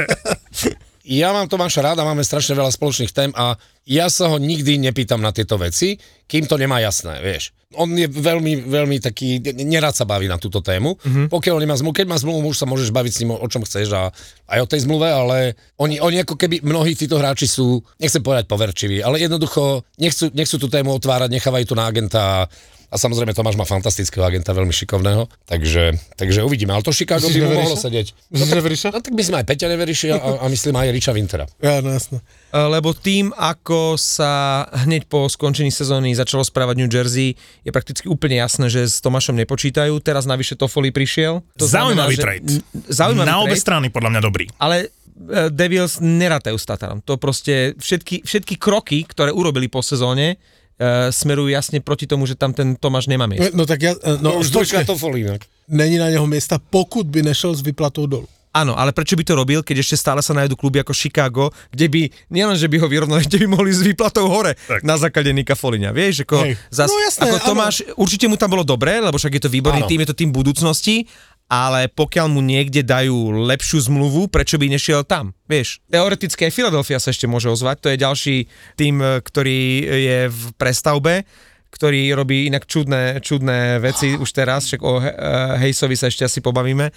[1.07, 3.55] Ja mám Tomáša ráda, máme strašne veľa spoločných tém a
[3.87, 5.97] ja sa ho nikdy nepýtam na tieto veci,
[6.29, 7.55] kým to nemá jasné, vieš.
[7.77, 10.97] On je veľmi, veľmi taký, nerad sa baví na túto tému.
[10.97, 11.25] Mm-hmm.
[11.29, 13.61] Pokiaľ nemá zmluvu, keď má zmluvu, už sa môžeš baviť s ním o, o čom
[13.61, 14.09] chceš a
[14.49, 18.49] aj o tej zmluve, ale oni, oni ako keby, mnohí títo hráči sú, nechcem povedať
[18.49, 22.49] poverčiví, ale jednoducho nechcú, nechcú tú tému otvárať, nechávajú to na agenta
[22.89, 26.73] a samozrejme Tomáš má fantastického agenta, veľmi šikovného, takže, takže uvidíme.
[26.73, 28.07] Ale to Chicago by Myslíš, mu mohlo sedieť.
[28.33, 28.87] Že Veriša?
[28.89, 31.45] No tak myslím aj Peťa Neveriši a, a myslím aj Riča Wintera.
[31.61, 32.17] Ja, no jasné.
[32.49, 38.09] Uh, lebo tým, ako sa hneď po skončení sezóny začalo správať New Jersey, je prakticky
[38.09, 39.93] úplne jasné, že s Tomášom nepočítajú.
[40.01, 41.45] Teraz navyše Toffoli prišiel.
[41.61, 42.47] To Zaujímavý že- trade.
[42.89, 44.49] Zaujímavý na obe trade, strany podľa mňa dobrý.
[44.57, 44.89] ale
[45.29, 47.05] e, Devils nerátajú s Tatarom.
[47.05, 50.41] To proste všetky, všetky kroky, ktoré urobili po sezóne,
[50.79, 53.51] e, smerujú jasne proti tomu, že tam ten Tomáš nemá miesto.
[53.51, 55.43] No tak ja, no, No, už dvojka to folí inak.
[55.67, 58.25] není na neho miesta, pokud by nešel s vyplatou dolu.
[58.49, 61.85] Áno, ale prečo by to robil, keď ešte stále sa nájdú kluby ako Chicago, kde
[61.85, 62.01] by,
[62.33, 64.81] nielen, že by ho vyrovnali, kde by mohli s výplatou hore tak.
[64.81, 66.57] na základe Nika Foliňa, vieš, ako, Hej.
[66.73, 67.45] zas, No jasné, ako áno.
[67.45, 69.89] Tomáš, určite mu tam bolo dobre, lebo však je to výborný Áno.
[69.93, 71.05] tým, je to tým budúcnosti,
[71.49, 75.81] ale pokiaľ mu niekde dajú lepšiu zmluvu, prečo by nešiel tam, vieš.
[75.89, 78.37] Teoreticky aj Philadelphia sa ešte môže ozvať, to je ďalší
[78.77, 79.59] tým, e, ktorý
[79.89, 81.25] je v prestavbe,
[81.69, 85.09] ktorý robí inak čudné, čudné veci už teraz, však o eh,
[85.65, 86.89] Hejsovi sa ešte asi pobavíme,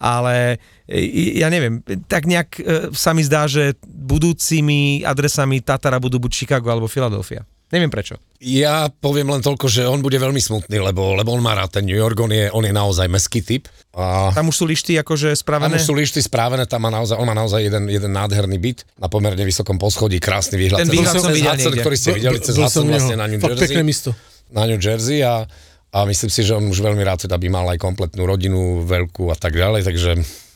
[0.00, 2.60] ale eh, ja neviem, tak nejak
[2.92, 7.44] sa mi zdá, že budúcimi adresami Tatara budú buď Chicago alebo Philadelphia.
[7.68, 8.16] Neviem prečo.
[8.40, 11.84] Ja poviem len toľko, že on bude veľmi smutný, lebo, lebo on má rád ten
[11.84, 13.68] New York, on je, on je naozaj meský typ.
[13.92, 15.76] A Tam už sú lišty akože tam spravené.
[15.76, 19.12] už sú lišty správené, tam má naozaj, on má naozaj jeden, jeden nádherný byt na
[19.12, 20.86] pomerne vysokom poschodí, krásny výhľad.
[20.86, 23.36] Ten výhľad cez som videl Hudson, ktorý ste videli cez Hudson som vlastne na New
[23.42, 23.60] Jersey.
[23.68, 24.10] pekné místo.
[24.48, 25.44] Na New Jersey a,
[25.92, 29.28] a myslím si, že on už veľmi rád teda by mal aj kompletnú rodinu, veľkú
[29.28, 30.10] a tak ďalej, takže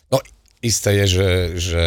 [0.08, 0.16] no
[0.64, 1.28] isté je, že,
[1.60, 1.80] že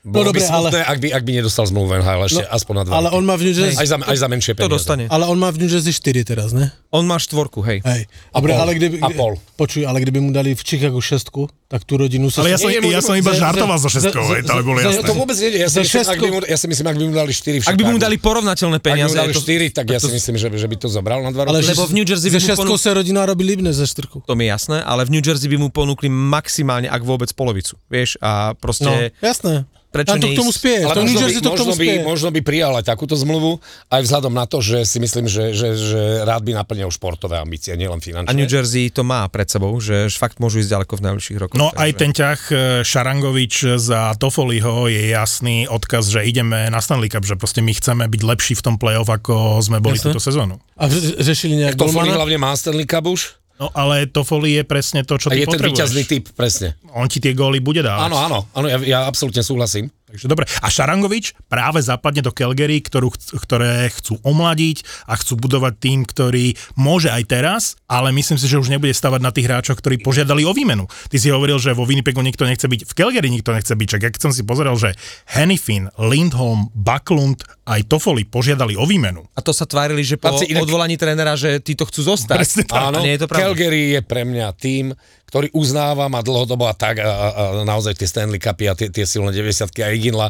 [0.00, 2.74] bolo dobre, by smutné, ak, by, ak by nedostal zmluvu v NHL ešte No, aspoň
[2.74, 4.72] na dva Ale on má v New Jersey, aj, za, aj za menšie To peniaze.
[4.72, 5.04] dostane.
[5.06, 6.70] ale on má v New Jersey 4 teraz, ne?
[6.88, 7.82] On má štvorku, hej.
[7.82, 8.08] Hej.
[8.30, 8.58] Dobre, pol.
[8.58, 9.36] ale kdyby, A pol.
[9.54, 12.40] Počuj, ale kdyby mu dali v Chicago šestku, tak tú rodinu sa...
[12.40, 14.52] Ale ja som, Nie, nie, ja som iba za- žartoval za- so šestkou, hej, to
[14.58, 15.04] bolo No, jasné.
[15.04, 17.14] to vôbec nie, ja si, myslím, ak by mu, ja si myslím, ak by mu
[17.14, 18.00] dali 4 v Ak by mu Chicagu.
[18.00, 20.78] dali porovnateľné Ak by mu peniaze, dali to, 4, tak ja si myslím, že, by-
[20.78, 21.68] to zobral na 2 Ale roky.
[21.68, 24.22] Lebo v New Jersey by mu sa rodina robí líbne za štyrku.
[24.22, 28.16] to mi jasné, ale v New Jersey by mu ponúkli maximálne, ak vôbec polovicu, vieš,
[28.18, 29.12] a No, proste...
[29.18, 29.68] jasné.
[29.88, 30.84] Prečo to k tomu spieje.
[30.84, 33.56] Ale To New možno, by, Jersey to možno, by, možno by prijal aj takúto zmluvu,
[33.88, 37.72] aj vzhľadom na to, že si myslím, že, že, že rád by naplnil športové ambície,
[37.72, 38.28] nielen finančné.
[38.28, 41.56] A New Jersey to má pred sebou, že fakt môžu ísť ďaleko v najbližších rokoch.
[41.56, 46.78] No aj takže- ten ťah e, Šarangovič za Tofoliho je jasný odkaz, že ideme na
[46.78, 50.12] Stanley Cup, že proste my chceme byť lepší v tom play-off, ako sme boli Jasné.
[50.12, 50.60] túto sezónu.
[50.76, 50.84] A
[51.16, 52.18] řešili nejak To Foley golmana?
[52.18, 55.50] hlavne má Stanley Cup už No ale Toffoli je presne to, a čo ty je
[55.50, 56.30] ten víťazný potrebuješ.
[56.30, 56.68] typ, presne.
[56.94, 58.06] On ti tie góly bude dávať.
[58.06, 59.90] Áno, áno, áno ja, ja absolútne súhlasím.
[60.08, 60.48] Takže dobre.
[60.64, 63.12] A Šarangovič práve zapadne do Calgary, ktorú,
[63.44, 68.56] ktoré chcú omladiť a chcú budovať tým, ktorý môže aj teraz, ale myslím si, že
[68.56, 70.88] už nebude stavať na tých hráčoch, ktorí požiadali o výmenu.
[71.12, 74.00] Ty si hovoril, že vo Winnipegu nikto nechce byť, v Calgary nikto nechce byť, čak
[74.00, 74.96] ja keď som si pozrel, že
[75.28, 79.28] Hennifin, Lindholm, Backlund aj Toffoli požiadali o výmenu.
[79.36, 82.38] A to sa tvárili, že po inak- odvolaní trénera, že títo chcú zostať.
[82.40, 82.80] Presne tak.
[82.80, 83.52] Áno, nie je to pravda.
[83.52, 84.96] Calgary je pre mňa tým,
[85.28, 87.30] ktorý uznávam a dlhodobo a tak a, a,
[87.68, 90.28] naozaj tie Stanley Cupy a tie, tie silné 90 a Iginla,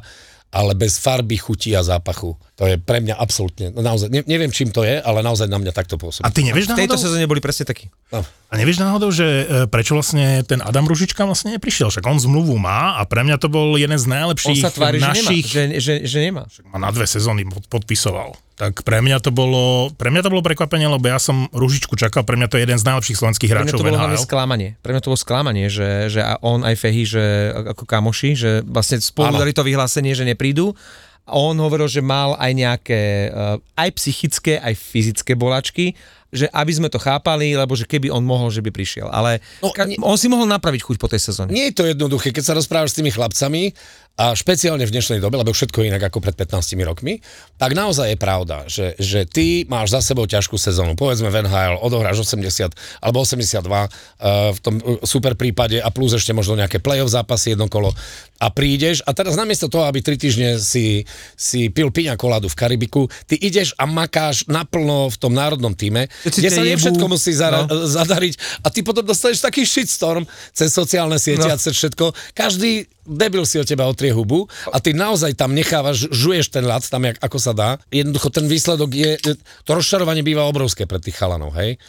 [0.51, 2.35] ale bez farby, chuti a zápachu.
[2.59, 5.62] To je pre mňa absolútne, no naozaj, ne, neviem čím to je, ale naozaj na
[5.62, 6.27] mňa takto pôsobí.
[6.27, 7.07] A ty nevieš V tejto náhodou?
[7.07, 7.87] sezóne boli presne takí.
[8.11, 8.27] No.
[8.27, 11.87] A nevieš náhodou, že e, prečo vlastne ten Adam Ružička vlastne neprišiel?
[11.94, 14.99] Však on zmluvu má a pre mňa to bol jeden z On najlepších sa tvári,
[14.99, 15.47] našich...
[15.47, 15.79] že nemá.
[15.79, 16.42] Že, že, že nemá.
[16.51, 18.35] a na dve sezóny pod- podpisoval.
[18.59, 22.27] Tak pre mňa to bolo, pre mňa to bolo prekvapenie, lebo ja som Ružičku čakal,
[22.27, 24.68] pre mňa to je jeden z najlepších slovenských Pre mňa hráčov to bolo hlavne sklamanie.
[24.83, 28.51] Pre mňa to bolo sklamanie, že, že a on aj Fehy, že ako kamoši, že
[28.66, 30.75] vlastne spolu dali to vyhlásenie, že neprídu.
[31.29, 35.93] A on hovoril, že mal aj nejaké uh, aj psychické, aj fyzické bolačky,
[36.29, 39.09] že aby sme to chápali, lebo že keby on mohol, že by prišiel.
[39.09, 41.53] Ale No, ka- on si mohol napraviť chuť po tej sezóne.
[41.53, 43.73] Nie je to jednoduché, keď sa rozprávaš s tými chlapcami
[44.19, 47.23] a špeciálne v dnešnej dobe, lebo všetko je inak ako pred 15 rokmi,
[47.55, 50.99] tak naozaj je pravda, že, že ty máš za sebou ťažkú sezónu.
[50.99, 53.88] Povedzme v NHL, odohráš 80 alebo 82 uh,
[54.53, 57.95] v tom uh, super prípade a plus ešte možno nejaké playoff zápasy jedno kolo
[58.38, 61.03] a prídeš a teraz namiesto toho, aby 3 týždne si,
[61.35, 66.07] si pil piňa koládu v Karibiku, ty ideš a makáš naplno v tom národnom týme,
[66.22, 67.85] kde sa nie všetko musí zara- No.
[67.85, 71.53] zadariť a ty potom dostaneš taký shitstorm cez sociálne siete No.
[71.53, 72.14] a cez všetko.
[72.33, 76.85] Každý debil si o teba otrie hubu a ty naozaj tam nechávaš, žuješ ten ľad
[76.85, 77.70] tam, jak, ako sa dá.
[77.88, 79.11] Jednoducho ten výsledok je,
[79.64, 81.81] to rozčarovanie býva obrovské pre tých chalanov, hej.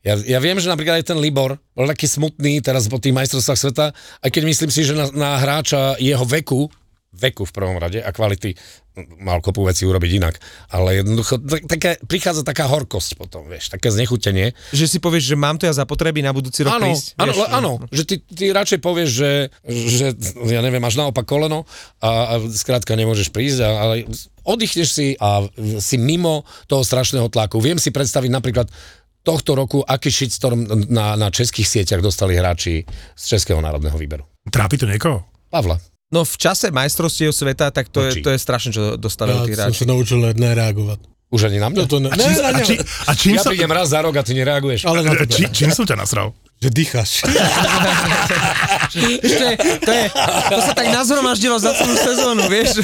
[0.00, 3.58] Ja, ja viem, že napríklad aj ten Libor bol taký smutný teraz po tých majstrovstvách
[3.58, 3.86] sveta,
[4.22, 6.70] aj keď myslím si, že na, na hráča jeho veku,
[7.10, 8.54] veku v prvom rade a kvality
[9.22, 10.34] mal kopu veci urobiť inak.
[10.70, 14.54] Ale jednoducho, tak- taká, prichádza taká horkosť potom, vieš, také znechutenie.
[14.74, 17.14] Že si povieš, že mám to ja zapotreby na budúci rok Áno, prísť.
[17.14, 17.38] áno, vieš?
[17.38, 19.30] le- áno, že ty, ty radšej povieš, že,
[19.66, 20.06] že,
[20.50, 21.62] ja neviem, máš naopak koleno
[22.02, 23.94] a, a skrátka nemôžeš prísť, a, ale
[24.42, 25.46] oddychneš si a
[25.78, 27.62] si mimo toho strašného tlaku.
[27.62, 28.66] Viem si predstaviť napríklad
[29.28, 34.24] tohto roku, aký shitstorm na, na českých sieťach dostali hráči z Českého národného výberu.
[34.48, 35.28] Trápi to niekoho?
[35.52, 35.76] Pavla.
[36.08, 39.68] No v čase majstrovstiev sveta, tak to, je, to je strašne, čo dostavili tí Ja
[39.68, 39.84] som hráči.
[39.84, 40.98] sa naučil nereagovať.
[41.28, 41.76] Už ani na mňa?
[41.76, 43.92] No to ne, A ne, čím, na a, či, a čím, Ja sa, prídem raz
[43.92, 44.88] za rok a ty nereaguješ.
[44.88, 45.28] ale na teba.
[45.28, 46.32] či, čím som ťa nasral?
[46.58, 47.22] Že dýcháš.
[48.98, 49.46] Ešte,
[49.78, 50.04] to, je,
[50.50, 52.82] to sa tak nazhromaždilo za celú sezónu, vieš?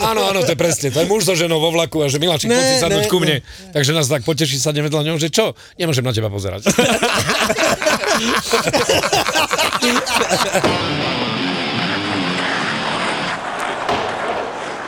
[0.00, 0.88] Áno, áno, to je presne.
[0.88, 3.12] To je muž so ženou vo vlaku a že Miláčik, Ne, poď si sadnúť ne,
[3.12, 3.44] ku mne.
[3.76, 5.52] Takže nás tak poteší sa vedľa ňou, že čo?
[5.76, 6.72] Nemôžem na teba pozerať.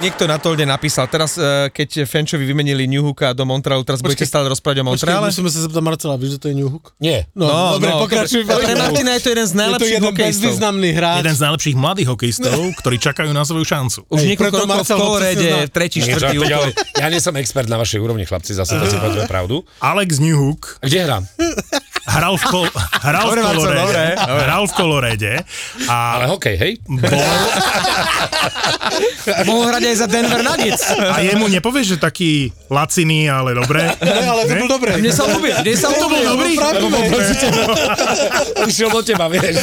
[0.02, 4.22] Niekto na Tolde napísal, teraz eh, keď Fenčovi vymenili New Hooka do Montrealu, teraz budete
[4.22, 5.30] stále rozprávať o Počkej, Montreale?
[5.30, 6.90] musíme sa zeptať Marcela, vieš, že to je New Hook?
[6.98, 7.30] Nie.
[7.32, 8.42] No, dobre, pokračuj.
[8.42, 10.42] to- Pre Martina je to jeden z Je to najlepších jeden hokejistov.
[10.42, 11.18] bezvýznamný hráč.
[11.22, 13.98] Jeden z najlepších mladých hokejistov, ktorí čakajú na svoju šancu.
[14.04, 16.66] Už Hej, niekoľko rokov v Marcel Kolorede, tretí, štvrtý útok.
[16.92, 19.62] ja nie som expert na vašej úrovni, chlapci, zase to si pravdu.
[19.78, 21.22] Alex Newhook A Kde hrám?
[22.02, 22.66] hral v, kol,
[23.02, 24.42] hral v Dobre, Marcel, Kolorede, dobre, dobre.
[24.42, 25.32] hral v Kolorede
[25.86, 26.72] a Ale hokej, hej?
[29.48, 30.82] Mohol hrať aj za Denver Nuggets.
[30.90, 32.30] A jemu nepovieš, že taký
[32.66, 33.86] laciný, ale dobre.
[34.02, 34.98] Ne, ale to bol dobré.
[34.98, 36.52] Mne sa ľúbi, mne sa To bol dobrý.
[38.66, 39.56] Išiel do teba, vieš.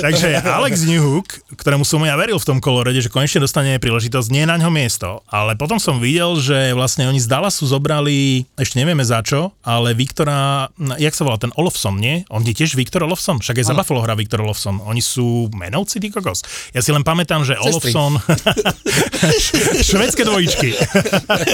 [0.00, 1.26] Takže Alex Newhook,
[1.58, 4.70] ktorému som ja veril v tom kolorede, že konečne dostane príležitosť, nie je na ňo
[4.70, 9.52] miesto, ale potom som videl, že vlastne oni z Dallasu zobrali, ešte nevieme za čo,
[9.62, 12.28] ale Viktora, hm, jak sa volá, ten Olofsson, nie?
[12.28, 14.84] On je tiež Viktor Olofsson, však aj za Buffalo hrá Viktor Olofsson.
[14.84, 16.44] Oni sú menovci, ty kokos.
[16.76, 18.20] Ja si len pamätám, že Olofsson...
[19.88, 20.76] Švedské dvojičky.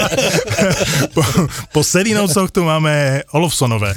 [1.15, 1.23] po,
[1.71, 3.95] po Sedinovcoch tu máme Olofsonové.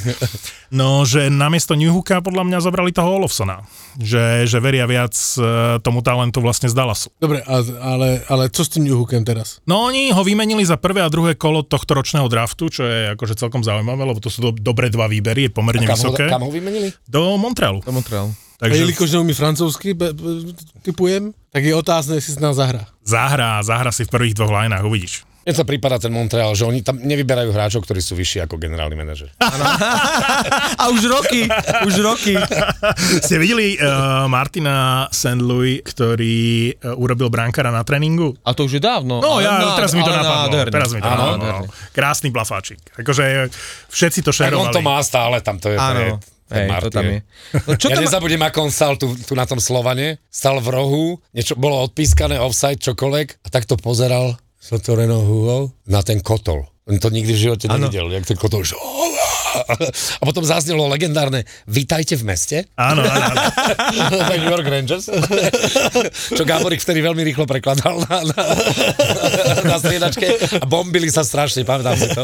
[0.71, 3.67] No, že namiesto Newhooka podľa mňa zobrali toho Olofsona.
[3.99, 7.11] Že, že veria viac e, tomu talentu vlastne z Dallasu.
[7.19, 9.59] Dobre, ale, ale čo s tým New Hookem teraz?
[9.65, 13.35] No oni ho vymenili za prvé a druhé kolo tohto ročného draftu, čo je akože
[13.41, 16.29] celkom zaujímavé, lebo to sú do, dobré dva výbery, pomerne Kam ho, vysoké.
[16.29, 16.93] kam ho vymenili?
[17.09, 17.81] Do Montrealu.
[17.81, 18.29] Do Montrealu.
[18.29, 22.85] A Takže jelikož neumí francúzsky, be, be, typujem, tak je otázne, jestli si nás zahrá.
[23.05, 25.25] zahrá, zahrá si v prvých dvoch lineách, uvidíš.
[25.47, 28.99] Mne sa prípada ten Montreal, že oni tam nevyberajú hráčov, ktorí sú vyšší ako generálny
[28.99, 29.31] manažer.
[30.83, 31.47] A už roky,
[31.87, 32.35] už roky.
[33.23, 35.39] Ste videli uh, Martina St.
[35.39, 38.35] Louis, ktorý uh, urobil brankára na tréningu?
[38.43, 39.23] A to už je dávno.
[39.23, 40.51] No, ja, nád- teraz mi to napadlo.
[40.51, 40.73] nádherné.
[40.75, 41.71] Teraz mi to Áno, napadlo.
[41.95, 42.83] Krásny blafáčik.
[42.99, 43.47] Akože
[43.87, 44.75] všetci to Tak on šerovali.
[44.75, 45.79] to má stále, tam to je.
[45.79, 46.19] to Áno,
[46.51, 47.19] ten hej, to tam je.
[47.55, 50.75] No, čo ja tam nezabudnem, ako on stal tu, tu na tom Slovane, stal v
[50.75, 54.35] rohu, niečo bolo odpískané, offside, čokoľvek, a takto pozeral
[54.67, 56.67] s otvorenou húvou na ten kotol.
[56.91, 57.87] On to nikdy v živote Áno.
[57.87, 58.75] nevidel, jak ten kotol, že
[60.21, 62.57] a potom zaznelo legendárne Vítajte v meste.
[62.77, 63.41] Áno, áno, áno.
[64.41, 65.09] New York Rangers.
[66.31, 68.43] Čo Gáborik vtedy veľmi rýchlo prekladal na, na,
[69.65, 72.23] na striedačke a bombili sa strašne, pamätám si to.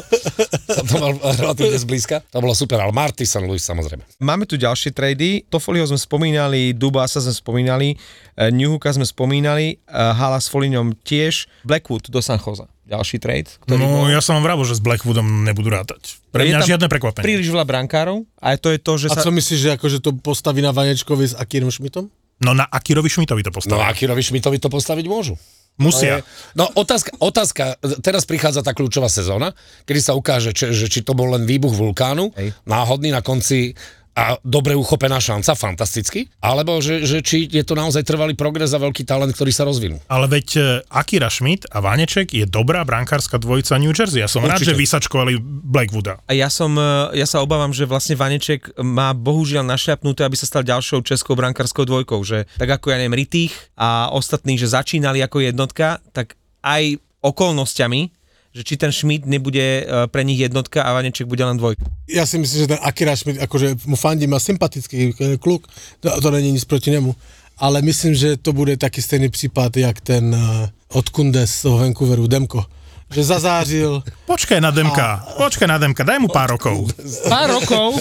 [0.73, 2.23] Som to mal relatívne zblízka.
[2.31, 3.45] To bolo super, ale Marty St.
[3.45, 4.05] Louis samozrejme.
[4.23, 5.49] Máme tu ďalšie trady.
[5.49, 7.99] Toffoliho sme spomínali, Dubasa sme spomínali,
[8.38, 12.65] eh, New Hooka sme spomínali, eh, Hala s Foliňom tiež, Blackwood do San Jose.
[12.83, 14.10] Ďalší trade, ktorý No, bol...
[14.10, 16.18] ja som vám vravil, že s Blackwoodom nebudú rátať.
[16.28, 17.24] Pre Je mňa tam žiadne prekvapenie.
[17.24, 19.22] Príliš veľa brankárov a to je to, že A sa...
[19.22, 22.10] co myslíš, že akože to postaví na Vanečkovi s Akírom Šmitom?
[22.38, 23.87] No na Akirovi Šmitovi to No postavia.
[23.87, 25.38] a Kirovi Šmitovi to postaviť môžu.
[25.74, 26.20] Musia.
[26.52, 27.64] No otázka, otázka,
[28.02, 31.72] teraz prichádza tá kľúčová sezóna, kedy sa ukáže, či, že či to bol len výbuch
[31.72, 32.52] vulkánu, Hej.
[32.66, 33.72] náhodný na konci
[34.13, 38.79] a dobre uchopená šanca, fantasticky, alebo že, že či je to naozaj trvalý progres a
[38.81, 40.04] veľký talent, ktorý sa rozvinul.
[40.04, 40.60] Ale veď e,
[40.92, 44.21] Akira Schmidt a Vaneček je dobrá brankárska dvojica New Jersey.
[44.21, 44.77] Ja som rád, Určite.
[44.77, 46.21] že vysačkovali Blackwooda.
[46.29, 50.44] A ja som, e, ja sa obávam, že vlastne Vaneček má bohužiaľ našľapnuté, aby sa
[50.44, 55.25] stal ďalšou českou brankárskou dvojkou, že tak ako ja neviem, Ritých a ostatní, že začínali
[55.25, 58.21] ako jednotka, tak aj okolnostiami,
[58.53, 61.88] že či ten Schmidt nebude e, pre nich jednotka a Vaneček bude len dvojka.
[62.05, 65.65] Ja si myslím, že ten Akira Schmidt, akože mu fandím, má sympatický eh, kluk,
[66.05, 67.17] to, to není nic proti nemu.
[67.57, 71.79] Ale myslím, že to bude taký stejný případ, jak ten uh, od Kunde z toho
[71.79, 72.65] Vancouveru, Demko.
[73.13, 76.88] Že zazářil, Počkaj na Demka, počkaj na Demka, daj mu pár rokov.
[77.29, 78.00] Pár rokov,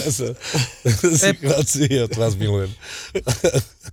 [1.92, 2.72] ja to vás milujem.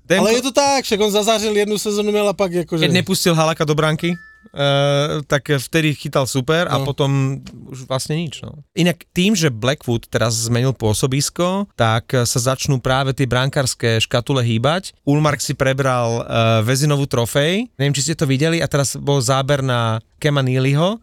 [0.07, 2.87] Demko, ale je to tak, však on zazářil jednu sezonu, měl a pak jakože...
[2.87, 4.15] keď nepustil Halaka do branky,
[4.49, 6.85] Uh, tak vtedy chytal super a No.
[6.89, 7.37] potom
[7.69, 8.41] už vlastne nič.
[8.41, 8.65] No.
[8.73, 14.41] Inak tým, že Blackwood teraz zmenil pôsobisko, tak eh, sa začnú práve tie brankárske škatule
[14.41, 14.97] hýbať.
[15.05, 16.25] Ulmark si prebral uh,
[16.65, 20.97] väzinovú trofej, neviem, či ste to videli, a teraz bol záber na Kema Neelyho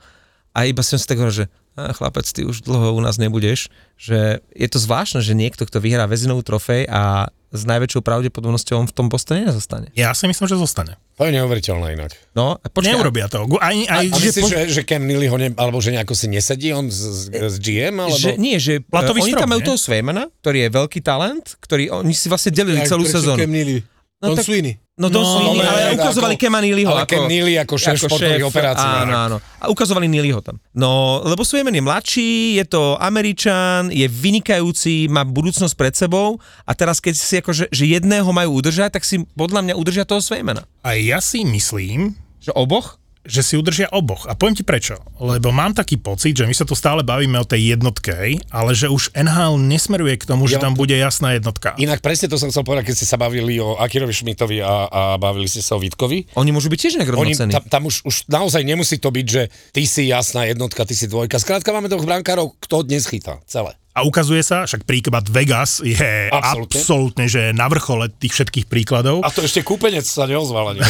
[0.51, 3.69] a iba som si tak hovoril, že a chlapec, ty už dlho u nás nebudeš,
[4.01, 8.87] že je to zvláštne, že niekto, kto vyhrá väzinovú trofej a s najväčšou pravdepodobnosťou on
[8.91, 9.95] v tom Bostone nezostane.
[9.95, 10.99] Ja si myslím, že zostane.
[11.17, 12.13] To je neuveriteľné inak.
[12.37, 13.49] No, a počkaj, Neurobia to.
[13.57, 16.13] Aj, aj, A že myslíš, po- že, že Cam Neely ho ne, alebo že nejako
[16.13, 17.97] si nesedí on z, z, z GM?
[17.97, 18.19] Alebo...
[18.21, 21.83] Že, nie, že Platový oni strop, tam majú toho Swemana, ktorý je veľký talent, ktorý
[22.05, 23.41] oni si vlastne delili Jak celú sezónu.
[23.41, 23.96] Cam Neely?
[24.27, 24.75] No Don tak- Sweeney.
[24.97, 27.55] No to No, no, Sweeney, ale ale ukazovali ako- Kema Neelyho ale ako, Cam Neely
[27.61, 28.89] ako šéf športových operácií.
[29.05, 29.37] Áno, áno.
[29.61, 30.57] A ukazovali Neelyho tam.
[30.73, 36.73] No, lebo Swayman je mladší, je to Američan, je vynikajúci, má budúcnosť pred sebou a
[36.73, 40.65] teraz keď si akože, že jedného majú udržať, tak si podľa mňa udržia toho Swaymana.
[40.81, 42.97] A ja si myslím, Že oboch?
[43.27, 44.25] Že si udržia oboch.
[44.25, 44.97] A poviem ti prečo.
[45.17, 48.15] Lebo mám taký pocit, že my sa tu stále bavíme o tej jednotke,
[48.49, 51.75] ale že už NHL nesmeruje k tomu, že Ja- tam bude jasná jednotka.
[51.77, 55.01] Inak presne to som chcel povedať, keď ste sa bavili o Akirovi Šmitovi a, a
[55.17, 56.33] bavili ste sa o Vítkovi.
[56.35, 57.53] Oni môžu byť tiež nejak rovnocení.
[57.53, 61.07] tam, tam už, už naozaj nemusí to byť, že ty si jasná jednotka, ty si
[61.07, 61.37] dvojka.
[61.37, 63.43] Skrátka máme dvoch brankárov, kto dnes chytá.
[63.45, 63.75] Celé.
[63.97, 66.77] A ukazuje sa, však príklad Vegas je Absolútne.
[66.77, 69.25] absolútne, že na vrchole tých všetkých príkladov.
[69.25, 70.85] A to ešte kúpenec sa neozval ani.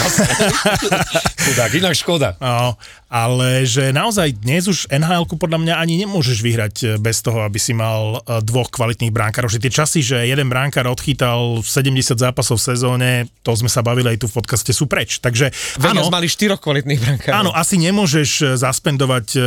[1.46, 2.34] Chudák, inak škoda.
[2.42, 2.74] No,
[3.06, 7.58] ale že naozaj dnes už nhl podľa mňa ani nemôžeš vyhrať e, bez toho, aby
[7.58, 9.46] si mal e, dvoch kvalitných brankárov.
[9.46, 13.10] Že tie časy, že jeden brankár odchytal 70 zápasov v sezóne,
[13.46, 15.22] to sme sa bavili aj tu v podcaste, sú preč.
[15.22, 17.36] Takže Vegas áno, mali štyroch kvalitných brankárov.
[17.38, 19.38] Áno, asi nemôžeš e, zaspendovať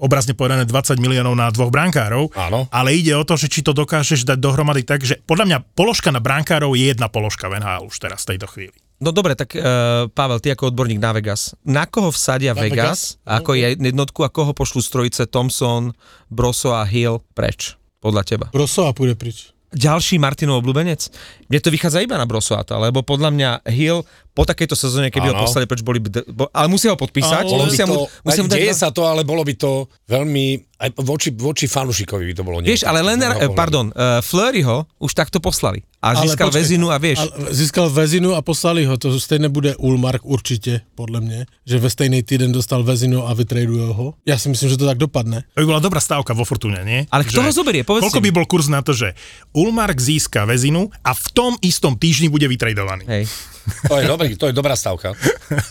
[0.00, 2.64] obrazne povedané 20 miliónov na dvoch brankárov, Áno.
[2.72, 6.08] ale ide o to, že či to dokážeš dať dohromady tak, že podľa mňa položka
[6.08, 8.76] na brankárov je jedna položka v NHL už teraz v tejto chvíli.
[9.00, 11.56] No dobre, tak uh, Pavel, ty ako odborník na Vegas.
[11.64, 13.24] Na koho vsadia Na Vegas, Vegas?
[13.24, 15.96] ako je jednotku a koho pošlú z trojice Thompson,
[16.28, 17.80] Broso a Hill preč?
[18.00, 18.46] Podľa teba.
[18.52, 19.52] Brosova pôjde prič.
[19.70, 21.14] Ďalší Martinov obľúbenec?
[21.46, 25.34] Mne to vychádza iba na Brosoata, lebo podľa mňa Hill po takejto sezóne, keby ho
[25.34, 25.42] Áno.
[25.44, 27.44] poslali preč, boli by, bo, ale musia ho podpísať.
[27.50, 29.90] By musia to, mu, musia mu dať deje dva- sa to, ale bolo by to
[30.06, 30.44] veľmi,
[30.78, 33.18] aj voči, voči fanušikovi by to bolo Vieš, ale len,
[33.52, 35.82] pardon, uh, Fleuryho už takto poslali.
[36.00, 39.52] A Ale získal počkej, väzinu a vieš, Ale získal väzinu a poslali ho, to stejne
[39.52, 44.06] bude Ulmark určite, podľa mňa, že ve stejný týden dostal väzinu a vytredujú ho.
[44.24, 45.44] Ja si myslím, že to tak dopadne.
[45.52, 47.04] To by bola dobrá stávka vo Fortune, nie?
[47.12, 47.84] Ale kto ho zoberie?
[47.84, 49.12] Povedzte Koľko by bol kurz na to, že
[49.52, 53.04] Ulmark získa väzinu a v tom istom týždni bude vytredovaný.
[53.04, 53.24] hej.
[53.92, 55.16] To je, dobrý, to je dobrá stavka.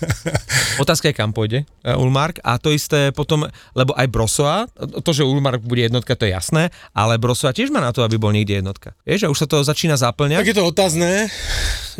[0.84, 3.46] Otázka je, kam pôjde uh, Ulmark a to isté potom,
[3.78, 4.66] lebo aj Brosoa,
[5.06, 8.18] to, že Ulmark bude jednotka, to je jasné, ale Brosoa tiež má na to, aby
[8.18, 8.98] bol niekde jednotka.
[9.06, 10.42] Vieš, a už sa to začína zaplňať.
[10.42, 11.10] Tak je to otázne,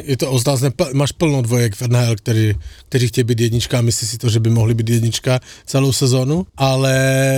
[0.02, 2.46] je to otázne, máš plno dvojek v NHL, ktorí,
[2.90, 5.34] ktorí chtějí byť jednička a myslí si to, že by mohli byť jednička
[5.70, 6.94] celou sezónu, ale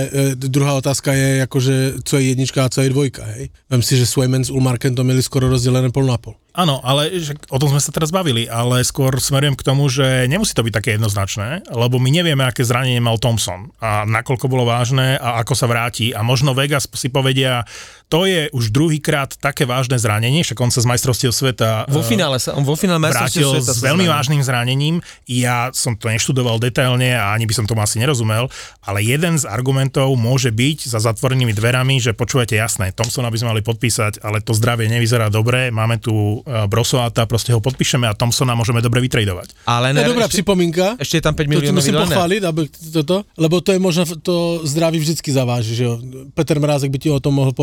[0.08, 3.52] e, druhá otázka je, akože, co je jednička a co je dvojka, hej.
[3.68, 6.38] Vem si, že Swayman s Ulmarkem to měli skoro rozdelené pol na pol.
[6.52, 10.28] Áno, ale že, o tom sme sa teraz bavili, ale skôr smerujem k tomu, že
[10.28, 14.68] nemusí to byť také jednoznačné, lebo my nevieme, aké zranenie mal Thompson a nakoľko bolo
[14.68, 16.12] vážne a ako sa vráti.
[16.12, 17.64] A možno Vegas si povedia,
[18.12, 22.12] to je už druhýkrát také vážne zranenie, však on sa z majstrovstiev sveta Vo eh,
[22.12, 24.12] finále sa, on vo finále vrátil sveta s veľmi zranil.
[24.12, 24.96] vážnym zranením.
[25.24, 28.52] Ja som to neštudoval detailne a ani by som tomu asi nerozumel,
[28.84, 33.48] ale jeden z argumentov môže byť za zatvorenými dverami, že počúvate jasné, Thompsona by sme
[33.56, 38.12] mali podpísať, ale to zdravie nevyzerá dobre, máme tu eh, Brosoata, proste ho podpíšeme a
[38.12, 39.56] Thompsona môžeme dobre vytredovať.
[39.64, 41.00] Ale To je ne, dobrá ešte, připomínka.
[41.00, 42.60] ešte je tam 5 To ti miliónový musím pochváliť, aby
[42.92, 45.96] toto, lebo to je možno, to zdraví vždycky zaváži, že jo.
[46.36, 47.56] Peter Mrázek by ti o tom mohl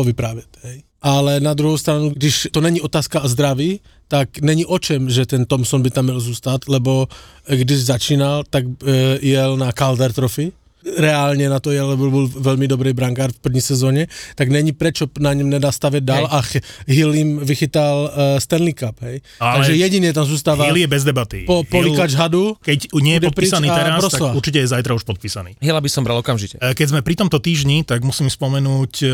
[0.62, 0.82] hej.
[1.02, 5.44] Ale na druhou stranu, když to není otázka zdraví, tak není o čem, že ten
[5.44, 7.08] Thompson by tam měl zůstat, lebo
[7.46, 10.52] eh, když začínal, tak e, jel na Calder Trophy,
[10.98, 15.06] reálně na to jel, lebo byl velmi dobrý brankár v první sezóně, tak není prečo
[15.20, 16.28] na něm nedá stavět dál Hej.
[16.30, 19.20] a Ch- Hill jim vychytal uh, Stanley Cup, hej.
[19.40, 21.44] Ale Takže jedině tam zůstává Hill je bez debaty.
[21.46, 24.28] po, polikač hadu, keď nie je podpísaný teraz, Brosova.
[24.32, 25.56] tak určite je zajtra už podpísaný.
[25.60, 26.56] Hila by som bral okamžite.
[26.60, 29.08] E, Keď sme pri tomto týždni, tak musím spomenúť e,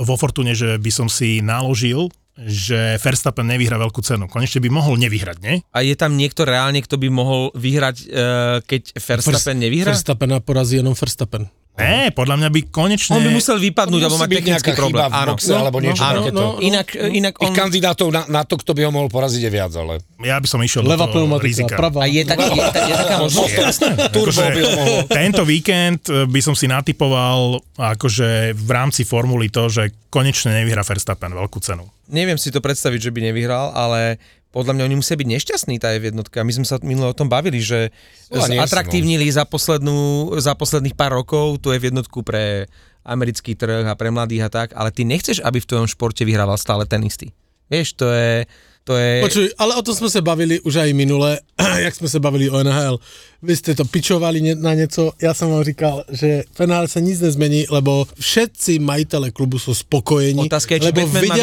[0.00, 2.08] vo Fortune, že by som si naložil,
[2.46, 4.24] že Verstappen nevyhrá veľkú cenu.
[4.30, 5.60] Konečne by mohol nevyhrať, nie?
[5.76, 9.92] A je tam niekto reálne, kto by mohol vyhrať, uh, keď Verstappen nevyhrá?
[9.92, 11.52] Verstappena porazí jenom Verstappen.
[11.80, 13.16] Ne, podľa mňa by konečne...
[13.16, 15.00] On by musel vypadnúť, alebo mať technický problém.
[15.00, 15.32] chyba v Áno.
[15.32, 16.36] boxe, alebo niečo áno, takéto.
[16.36, 16.60] no, no.
[16.60, 17.56] Inak, inak Ich on...
[17.56, 20.04] kandidátov na, na to, kto by ho mohol poraziť je viac, ale...
[20.20, 21.80] Ja by som išiel Levá do toho rizika.
[21.80, 22.04] pravá.
[22.04, 23.80] A je, tak, je, tak, je taká možnosť?
[24.12, 24.96] Turbo Akože by ho mohol.
[25.08, 30.84] Tento víkend e, by som si natypoval akože v rámci formuly to, že konečne nevyhrá
[30.84, 31.88] Verstappen veľkú cenu.
[32.12, 34.20] Neviem si to predstaviť, že by nevyhral, ale
[34.50, 36.42] podľa mňa oni musia byť nešťastní, tá je jednotka.
[36.42, 37.94] My sme sa minule o tom bavili, že
[38.34, 38.62] No a sú, no.
[38.66, 42.66] atraktívnili za, poslednú, za posledných pár rokov tu je v jednotku pre
[43.06, 46.58] americký trh a pre mladých a tak, ale ty nechceš, aby v tvojom športe vyhrával
[46.58, 47.30] stále ten istý.
[47.70, 48.44] Vieš, to je...
[48.90, 49.22] To je...
[49.22, 51.38] Počuj, ale o tom jsme se bavili už aj minule,
[51.78, 52.98] jak jsme se bavili o NHL.
[53.42, 57.20] Vy jste to pičovali na něco, já jsem vám říkal, že v NHL se nic
[57.20, 61.38] nezmění, lebo všetci majitele klubu jsou spokojení, Otázka je, lebo Batman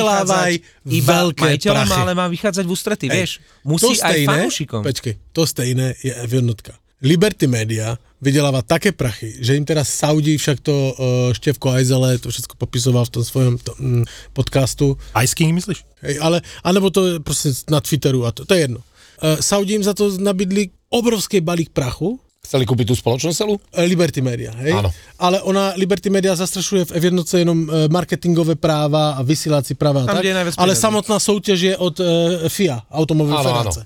[0.92, 2.02] iba veľké majiteľom, prachy.
[2.04, 3.40] ale má vychádzať v ústrety, vieš.
[3.64, 4.82] Musí to aj stejné, fanúšikom.
[4.84, 6.87] Počkej, to stejné je F1.
[7.02, 12.30] Liberty Media vydělává také prachy, že jim teda Saudí, však to uh, Števko Ajzele, to
[12.30, 15.86] všechno popisoval v tom svojom to, mm, podcastu, Ice King, myslíš?
[16.02, 18.78] hej, ale, anebo to je prostě na Twitteru a to, to je jedno.
[18.78, 23.60] Uh, Saudi jim za to nabídli obrovský balík prachu, Chceli kúpiť tú spoločnosť celú?
[23.60, 24.72] eh, Liberty Media, hej?
[24.72, 24.88] Áno.
[25.20, 30.08] Ale ona, Liberty Media zastrašuje v F1 jenom marketingové práva a vysílací práva.
[30.08, 32.08] a Tam, tak, ale samotná soutěž je od uh,
[32.48, 33.82] FIA, Automobilové Áno, federace.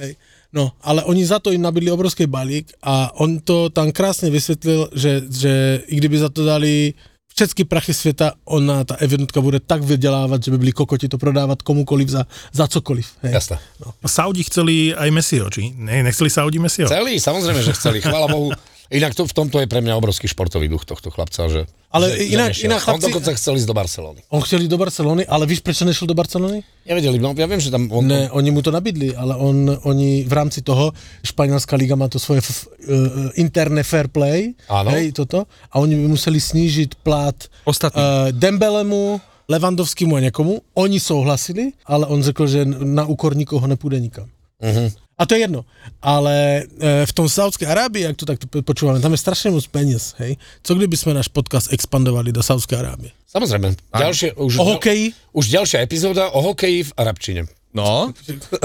[0.00, 0.16] Hej.
[0.56, 4.88] No, ale oni za to im nabídli obrovský balík a on to tam krásně vysvětlil,
[4.94, 6.94] že, že i kdyby za to dali
[7.36, 11.62] všechny prachy světa, ona, ta F1 bude tak vydělávat, že by byli kokoti to prodávat
[11.62, 13.06] komukoliv za, za cokoliv.
[13.22, 13.32] Hej.
[13.32, 13.58] Jasné.
[14.06, 15.76] Saudi chceli aj Messiho, či?
[15.76, 16.88] Ne, nechceli Saudi Messiho?
[16.88, 18.00] Chceli, samozrejme, že chceli.
[18.00, 18.56] Chvála Bohu.
[18.90, 22.30] Inak to, v tomto je pre mňa obrovský športový duch tohto chlapca, že, Ale že,
[22.30, 22.66] inak- že nešiel.
[22.70, 24.20] inak On chlapci- dokonca chcel ísť do Barcelony.
[24.30, 26.62] On chtěl jít do Barcelony, ale víš, proč nešel do Barcelony?
[26.86, 30.22] Nevedeli, no ja viem, že tam on, Ne, oni mu to nabídli, ale on, oni
[30.22, 30.92] v rámci toho,
[31.26, 34.94] španělská liga má to svoje f, f, uh, interné fair play, Áno.
[34.94, 37.34] hej, toto, a oni by museli snížit plát
[37.66, 37.98] Ostatní.
[38.02, 40.62] uh, Dembelemu, Levandovskému a někomu.
[40.74, 44.26] Oni souhlasili, ale on řekl, že na úkor nikoho nepůjde nikam.
[44.62, 44.92] uh-huh.
[45.16, 45.64] A to je jedno.
[46.04, 50.12] Ale e, v tom Saudské Arábii, jak to takto počúvame, tam je strašne moc peniaz,
[50.20, 50.36] hej.
[50.60, 53.16] Co kdyby sme náš podcast expandovali do Saudské Arábie?
[53.24, 53.80] Samozrejme.
[53.96, 55.16] Ďalšie, už, O hokeji?
[55.32, 57.48] Už ďalšia epizóda o hokeji v Arabčine.
[57.76, 58.08] No,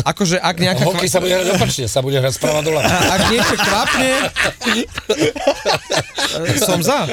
[0.08, 0.88] akože ak nejaká...
[0.88, 2.88] Hokej sa bude hrať opačne, sa bude hrať sprava doľava.
[2.88, 4.12] Ak niečo klapne,
[6.64, 7.04] som za.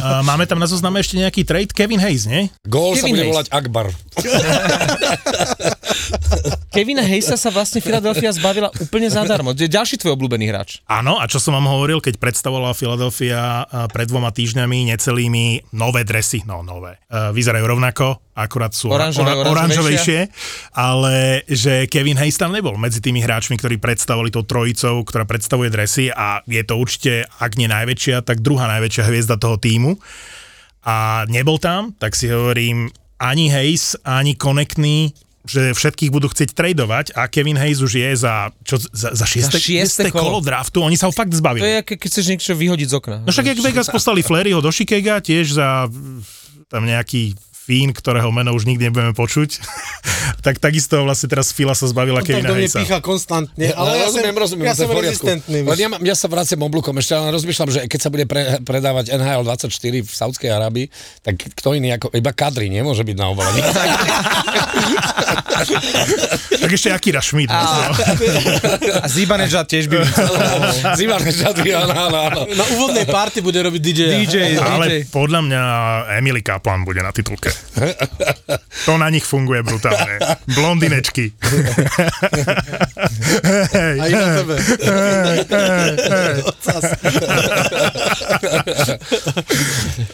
[0.00, 2.48] A máme tam na zozname ešte nejaký trade, Kevin Hayes, nie?
[2.64, 3.32] Gól sa Kevin bude Hayes.
[3.36, 3.86] volať Akbar.
[6.74, 9.54] Kevina Hayesa sa vlastne Philadelphia zbavila úplne zadarmo.
[9.54, 10.82] Je ďalší tvoj obľúbený hráč.
[10.90, 13.62] Áno, a čo som vám hovoril, keď predstavovala Philadelphia
[13.94, 20.26] pred dvoma týždňami necelými nové dresy, no nové, e, vyzerajú rovnako, akurát sú Oranžové, oranžovejšie,
[20.74, 20.93] ale
[21.44, 26.12] že Kevin Hayes tam nebol medzi tými hráčmi, ktorí predstavovali tou trojicou, ktorá predstavuje dresy
[26.12, 29.96] a je to určite, ak nie najväčšia, tak druhá najväčšia hviezda toho týmu.
[30.84, 35.10] A nebol tam, tak si hovorím, ani Hayes, ani Konekný
[35.44, 39.52] že všetkých budú chcieť tradovať a Kevin Hayes už je za, čo, za, za šieste,
[39.52, 40.40] Za šieste kolo.
[40.40, 40.48] kolo.
[40.48, 41.60] draftu, oni sa ho fakt To zbavili.
[41.60, 43.16] je, ako keď chceš niečo vyhodiť z okna.
[43.20, 45.84] No však jak Vegas poslali Fleryho do Chicaga, tiež za
[46.72, 49.56] tam nejaký Fín, ktorého meno už nikdy nebudeme počuť,
[50.44, 52.84] tak takisto vlastne teraz Fila sa zbavila tak Kevina Hayesa.
[52.84, 55.58] pícha konstantne, Ale ale ja rozumiem, som, rozumiem, ja som rezistentný.
[55.64, 59.16] Len ja, ja sa vraciam oblúkom ešte, ale rozmýšľam, že keď sa bude pre, predávať
[59.16, 59.72] NHL 24
[60.04, 60.92] v Saudskej Arábii,
[61.24, 63.48] tak kto iný ako, iba kadri nemôže byť na obale.
[65.54, 67.52] Tak ešte Akira Schmidt.
[67.52, 67.94] vlastne.
[69.00, 70.02] A Zibanejad tiež by
[70.98, 72.40] Zimárne žady, áno, áno, áno.
[72.50, 74.00] Na úvodnej party bude robiť DJ.
[74.26, 74.58] DJ, DJ.
[74.58, 75.62] Ale podľa mňa
[76.18, 77.53] Emily Kaplan bude na titulke.
[78.84, 80.18] To na nich funguje brutálne.
[80.54, 81.32] Blondinečky.
[83.74, 84.54] Hej, A na tebe.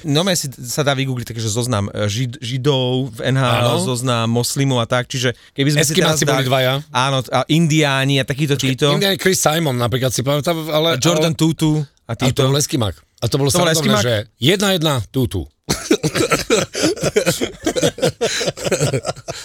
[0.07, 3.84] No si sa dá vygoogliť, takže zoznam e, žid, židov v NHL, Áno.
[3.84, 6.72] zoznam moslimov a tak, čiže keby sme si teraz Eskimáci boli dvaja.
[6.95, 8.95] Áno, a indiáni a takýto títo.
[8.97, 10.97] Indian Chris Simon napríklad si pamätám, ale...
[10.97, 12.49] Jordan ale, Tutu a to títo.
[12.49, 13.09] bol Eskimak.
[13.20, 14.00] A to bolo To Eskimak?
[14.00, 15.44] že jedna jedna tutu.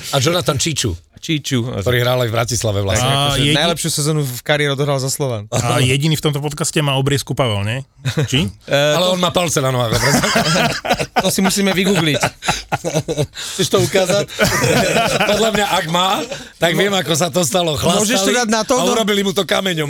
[0.07, 1.59] a Jonathan Čiču, Čiču.
[1.75, 3.05] ktorý hral aj v Bratislave vlastne.
[3.05, 5.45] A Akože jedi- Najlepšiu sezónu v kariére odohral za Slovan.
[5.49, 7.79] A jediný v tomto podcaste má obriezku Pavel, nie?
[8.23, 8.49] Či?
[8.97, 9.95] Ale on má palce na nohách.
[11.17, 12.21] To si musíme vygoogliť.
[13.55, 14.29] Chceš to ukázať?
[15.31, 16.21] Podľa mňa, ak má,
[16.55, 17.73] tak viem, ako sa to stalo.
[17.73, 18.75] Chlastali Môžeš to dať na to?
[18.75, 18.93] A No.
[18.93, 19.89] urobili mu to kameňom.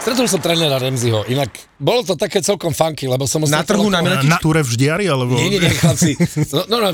[0.00, 4.00] Stretol som trénera Remziho, inak bolo to také celkom funky, lebo som Na trhu na
[4.00, 5.36] okolo- Miletič- Na túre v Ždiari, alebo...
[5.36, 6.16] Nie, nie, nie, chlapci.
[6.50, 6.88] No, no, no,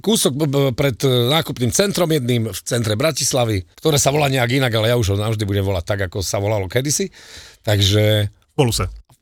[0.00, 0.32] kúsok
[0.72, 4.96] pred e, nákupným centrom jedným v centre Bratislavy, ktoré sa volá nejak inak, ale ja
[4.96, 7.12] už ho navždy budem volať tak, ako sa volalo kedysi.
[7.60, 8.72] Takže Spolu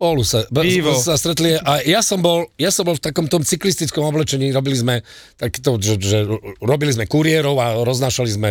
[0.05, 0.93] spolu sa, Pivo.
[1.01, 4.77] sa stretli a ja som bol, ja som bol v takom tom cyklistickom oblečení, robili
[4.77, 5.01] sme
[5.41, 6.29] takto, že, že
[6.61, 8.51] robili sme kuriérov a roznášali sme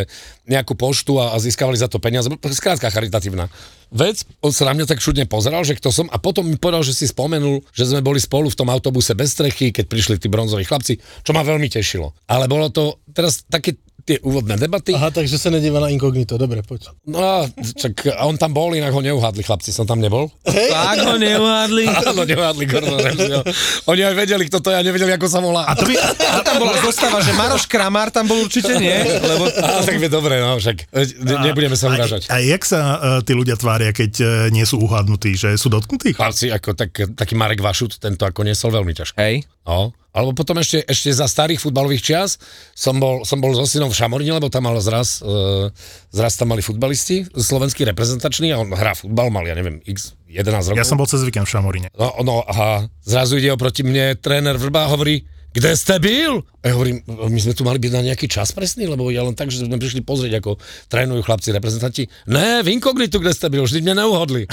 [0.50, 2.26] nejakú poštu a, a získavali za to peniaze,
[2.58, 3.54] skrátka charitatívna
[3.94, 4.26] vec.
[4.42, 6.98] On sa na mňa tak čudne pozeral, že kto som a potom mi povedal, že
[6.98, 10.66] si spomenul, že sme boli spolu v tom autobuse bez strechy, keď prišli tí bronzoví
[10.66, 12.18] chlapci, čo ma veľmi tešilo.
[12.26, 14.92] Ale bolo to teraz také tie úvodné debaty.
[14.94, 16.36] Aha, takže sa nedíva na inkognito.
[16.36, 16.92] Dobre, poď.
[17.08, 20.28] No a čak, a on tam bol, inak ho neuhádli chlapci, som tam nebol.
[20.44, 21.88] Tak ho neuhádli.
[22.04, 23.42] Áno, neuhádli Gordon Ramsayho.
[23.88, 25.64] Oni aj vedeli, kto to je a nevedeli, ako sa volá.
[25.68, 29.48] A to by, A tam bola zostava, že Maroš Kramár tam bol určite nie, lebo
[29.64, 30.92] Á, tak je dobre, no však
[31.24, 32.28] ne, nebudeme sa uražať.
[32.28, 35.72] A, a jak sa uh, tí ľudia tvária, keď uh, nie sú uhádnutí, že sú
[35.72, 36.12] dotknutí?
[36.12, 39.16] Chlapci, ako tak, taký Marek Vašut, tento ako nesol veľmi ťažko.
[39.16, 39.48] Hej.
[39.64, 39.96] No.
[40.14, 42.38] Alebo potom ešte, ešte za starých futbalových čias
[42.78, 45.74] som bol, som bol so synom v Šamorine, lebo tam mal zraz, e,
[46.14, 50.70] zraz tam mali futbalisti, slovenský reprezentačný a on hrá futbal, mal, ja neviem, x 11
[50.70, 50.78] rokov.
[50.78, 51.90] Ja som bol cez víkend v Šamoríne.
[51.98, 56.42] No, no a zrazu ide oproti mne tréner Vrba a hovorí, kde ste byl?
[56.66, 59.38] A ja hovorím, my sme tu mali byť na nejaký čas presný, lebo ja len
[59.38, 60.58] tak, že sme prišli pozrieť, ako
[60.90, 62.10] trénujú chlapci reprezentanti.
[62.26, 64.50] Ne, v inkognitu, kde ste byl, vždy mňa neuhodli.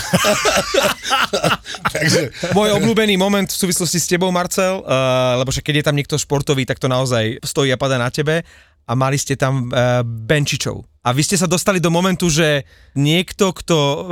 [1.96, 5.96] Takže, Môj obľúbený moment v súvislosti s tebou, Marcel, uh, lebo že keď je tam
[5.96, 8.44] niekto športový, tak to naozaj stojí a padá na tebe
[8.84, 10.84] a mali ste tam uh, Benčičov.
[11.01, 14.03] A vy ste sa dostali do momentu, že niekto, kto uh,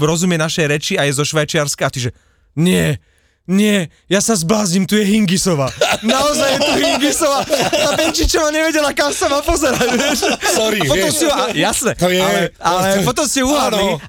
[0.00, 2.10] rozumie našej reči a je zo Švajčiarska a ty že
[2.56, 2.96] nie,
[3.44, 5.66] nie, ja sa zblázním, tu je Hingisova.
[6.00, 7.42] Naozaj je tu Hingisova.
[7.74, 10.30] A Benčičova nevedela, kam sa má pozerať, vieš.
[10.52, 11.16] Sorry, a potom vieš.
[11.16, 13.50] si ju, a, jasné, To je- ale, ale to- potom si ju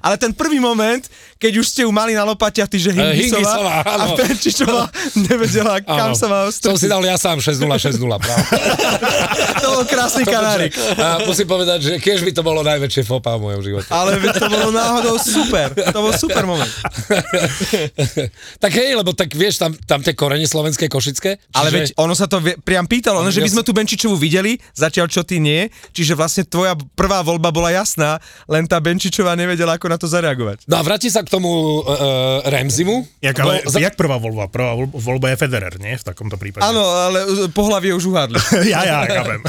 [0.00, 1.02] ale ten prvý moment,
[1.44, 2.24] keď už ste ju mali na
[2.64, 4.16] ty, že Eh, Hingisová a áno.
[4.16, 4.88] Benčičová
[5.28, 6.16] nevedela, kam Áno.
[6.16, 6.88] sa má Som si ostrčiť.
[6.88, 8.44] dal ja sám 6-0, 6-0, práve.
[9.64, 10.76] To bol krásny kanárik.
[11.00, 13.88] A musím povedať, že keď by to bolo najväčšie fopa v mojom živote.
[13.88, 15.72] Ale to bolo náhodou super.
[15.72, 16.68] To bol super moment.
[18.64, 21.40] tak hej, lebo tak vieš, tam, tam tie korene slovenské, košické.
[21.56, 24.20] Ale čiže- veď ono sa to vie, priam pýtalo, ono, že by sme tú Benčičovú
[24.20, 29.32] videli, zatiaľ čo ty nie, čiže vlastne tvoja prvá voľba bola jasná, len tá Benčičová
[29.32, 30.68] nevedela, ako na to zareagovať.
[30.68, 33.02] No a vráti sa k tomu uh, Remzimu.
[33.18, 34.46] Jak, ale, za- jak prvá voľba?
[34.46, 35.98] Prvá voľba- je Federer, nie?
[35.98, 36.62] V takomto prípade.
[36.62, 38.38] Áno, ale pohlavie už uhádli.
[38.72, 39.40] ja, ja, chápem.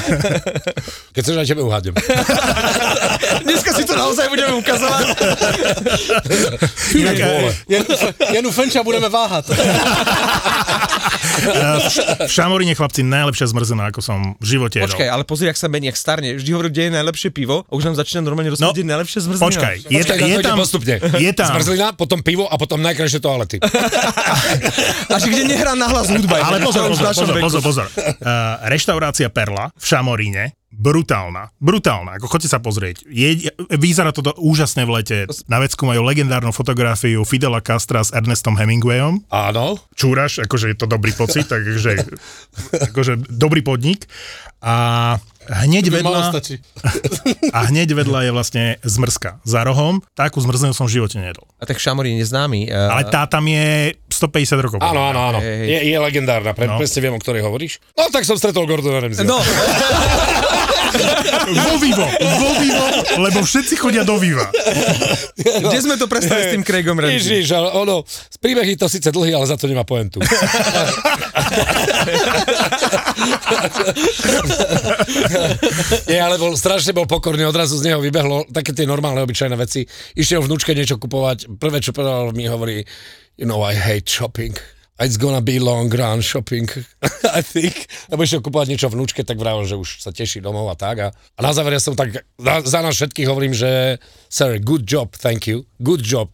[1.13, 1.93] Keď chceš, aj tebe uhádnem.
[3.45, 5.05] Dneska si to naozaj budeme ukazovať.
[6.97, 7.51] Inak, vole.
[7.69, 7.87] Jenu,
[8.33, 9.53] Jenu Fenča budeme váhať.
[12.25, 14.89] v Šamoríne, chlapci, najlepšia zmrzená, ako som v živote jedol.
[14.89, 16.33] Počkaj, ale pozri, ak sa mení, ak starne.
[16.35, 19.19] Vždy hovorí, kde je najlepšie pivo a už nám začína normálne rozprávať, kde je najlepšie
[19.29, 19.43] zmrzlina.
[19.43, 20.95] No, Počkaj, je, je, ide tam, postupne.
[20.99, 23.57] je tam, Zmrzlina, potom pivo a potom najkrajšie toalety.
[25.13, 26.37] A že kde nehrá nahlas hudba.
[26.45, 27.87] ale pozor, pozor, pozor, pozor, pozor.
[27.89, 33.07] Uh, reštaurácia Perla v Šamoríne, brutálna, brutálna, ako chodte sa pozrieť.
[33.07, 33.49] Je,
[33.79, 35.17] vyzerá toto úžasne v lete.
[35.47, 39.23] Na vecku majú legendárnu fotografiu Fidela Castra s Ernestom Hemingwayom.
[39.31, 39.79] Áno.
[39.95, 42.05] čúraš, akože je to dobrý pocit, takže
[42.91, 44.05] akože dobrý podnik.
[44.61, 45.17] A
[45.49, 46.33] hneď vedľa,
[47.57, 49.39] a hneď vedľa je vlastne zmrzka.
[49.45, 51.45] Za rohom, takú zmrznenú som v živote nedol.
[51.61, 52.69] A tak Šamorín je známy.
[52.69, 54.79] Uh, Ale tá tam je 150 rokov.
[54.81, 55.39] Áno, áno, áno.
[55.41, 56.81] Je, je legendárna, pre, No.
[56.81, 57.79] presne viem, o ktorej hovoríš.
[57.93, 59.27] No tak som stretol Gordona Ramsayho.
[59.27, 59.37] No,
[61.45, 62.85] Vo vivo, vo vivo,
[63.21, 64.49] lebo všetci chodia do viva.
[65.37, 67.21] kde sme to prestali s tým Craigom Ramsey?
[67.21, 70.21] Ježiš, ale ono, z príbehy to síce dlhý, ale za to nemá poentu.
[76.09, 79.85] Nie, ale bol, strašne bol pokorný, odrazu z neho vybehlo také tie normálne, obyčajné veci.
[80.17, 82.81] Išiel vnúčke niečo kupovať, prvé, čo povedal, mi hovorí,
[83.37, 84.55] you know, I hate shopping.
[84.95, 86.71] It's gonna be long run shopping,
[87.37, 87.75] I think.
[88.07, 90.95] Lebo išiel kupovať niečo vnúčke, tak vravel, že už sa teší domov a tak.
[91.03, 93.99] A, a na záver ja som tak, na, za nás všetkých hovorím, že
[94.31, 96.31] sir, good job, thank you, good job.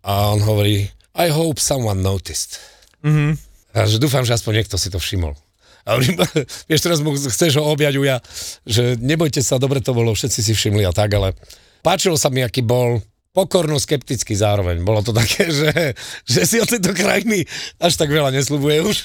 [0.00, 2.56] A on hovorí, I hope someone noticed.
[3.04, 3.36] Mm-hmm.
[3.76, 5.36] A že dúfam, že aspoň niekto si to všimol.
[5.84, 6.16] A hovorím,
[6.72, 8.24] vieš, teraz mu chceš ho objať uja,
[8.64, 11.36] že nebojte sa, dobre to bolo, všetci si všimli a tak, ale
[11.84, 13.04] páčilo sa mi, aký bol
[13.36, 14.82] pokorno skeptický zároveň.
[14.82, 17.44] Bolo to také, že, že si od tejto krajiny
[17.78, 18.96] až tak veľa nesľubuje už.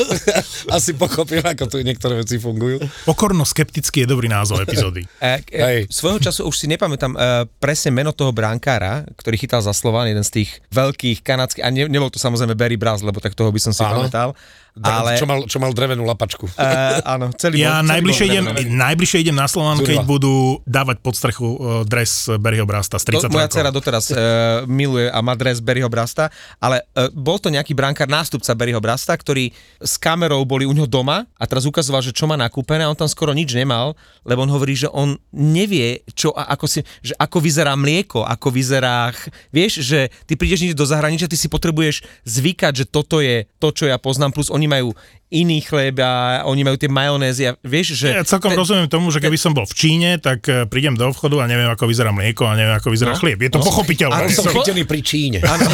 [0.76, 2.82] Asi pochopil, ako tu niektoré veci fungujú.
[3.08, 5.06] Pokorno-skeptický je dobrý názov epizódy.
[5.24, 5.80] E, Hej.
[5.88, 7.18] e, svojho času už si nepamätám e,
[7.56, 11.88] presne meno toho bránkára, ktorý chytal za Slovan, jeden z tých veľkých kanadských, a ne,
[11.88, 14.04] nebol to samozrejme Barry Braz, lebo tak toho by som si Áno.
[14.04, 14.36] pamätal.
[14.82, 15.14] Ale...
[15.14, 16.50] Čo, mal, čo mal drevenú lapačku.
[16.58, 18.74] e, áno, celý Ja bol, celý najbližšie bol idem, drevený.
[18.74, 19.86] najbližšie idem na Slovan, Zúriva.
[19.86, 20.34] keď budú
[20.66, 21.56] dávať pod strechu uh,
[21.86, 24.18] dres Berryho Brasta z To, 30 moja dcera doteraz e,
[24.66, 26.26] miluje a má dres Berryho Brasta,
[26.58, 30.90] ale e, bol to nejaký brankár, nástupca Berryho Brasta, ktorý s kamerou boli u ňoho
[30.90, 33.94] doma a teraz ukazoval, že čo má nakúpené a on tam skoro nič nemal,
[34.26, 38.50] lebo on hovorí, že on nevie, čo a ako si, že ako vyzerá mlieko, ako
[38.50, 39.14] vyzerá,
[39.54, 43.70] vieš, že ty prídeš niekde do zahraničia, ty si potrebuješ zvykať, že toto je to,
[43.70, 44.92] čo ja poznám, plus oni majú
[45.26, 46.12] iný chleb a
[46.44, 48.06] oni majú tie majonézy a vieš, že...
[48.08, 51.04] Ja celkom ten- rozumiem tomu, že keby som bol v Číne, tak eh, prídem do
[51.04, 53.18] obchodu a neviem, ako vyzerá mlieko a neviem, ako vyzerá No.
[53.18, 53.38] chlieb.
[53.38, 53.66] Je to No.
[53.66, 54.14] pochopiteľné.
[54.14, 55.42] A Som som- chytený pri Číne.
[55.48, 55.66] Áno.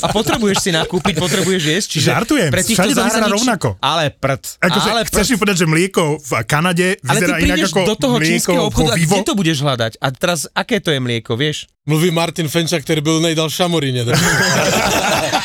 [0.00, 1.88] A potrebuješ si nakúpiť, potrebuješ jesť.
[1.92, 3.68] Čiže Žartujem, pre všade to vyzerá rovnako.
[3.78, 4.42] Ale prd.
[4.58, 5.28] Akože, ale chceš prd.
[5.28, 8.56] mi povedať, že mlieko v Kanade Ale ty vyzerá inak ako do toho mlieko čínskeho
[8.56, 9.12] vo obchodu a Vivo?
[9.12, 9.92] kde to budeš hľadať?
[9.98, 11.68] A teraz, aké to je mlieko, vieš?
[11.84, 14.02] Mluví Martin Fenča, ktorý byl nejdal v Šamoríne.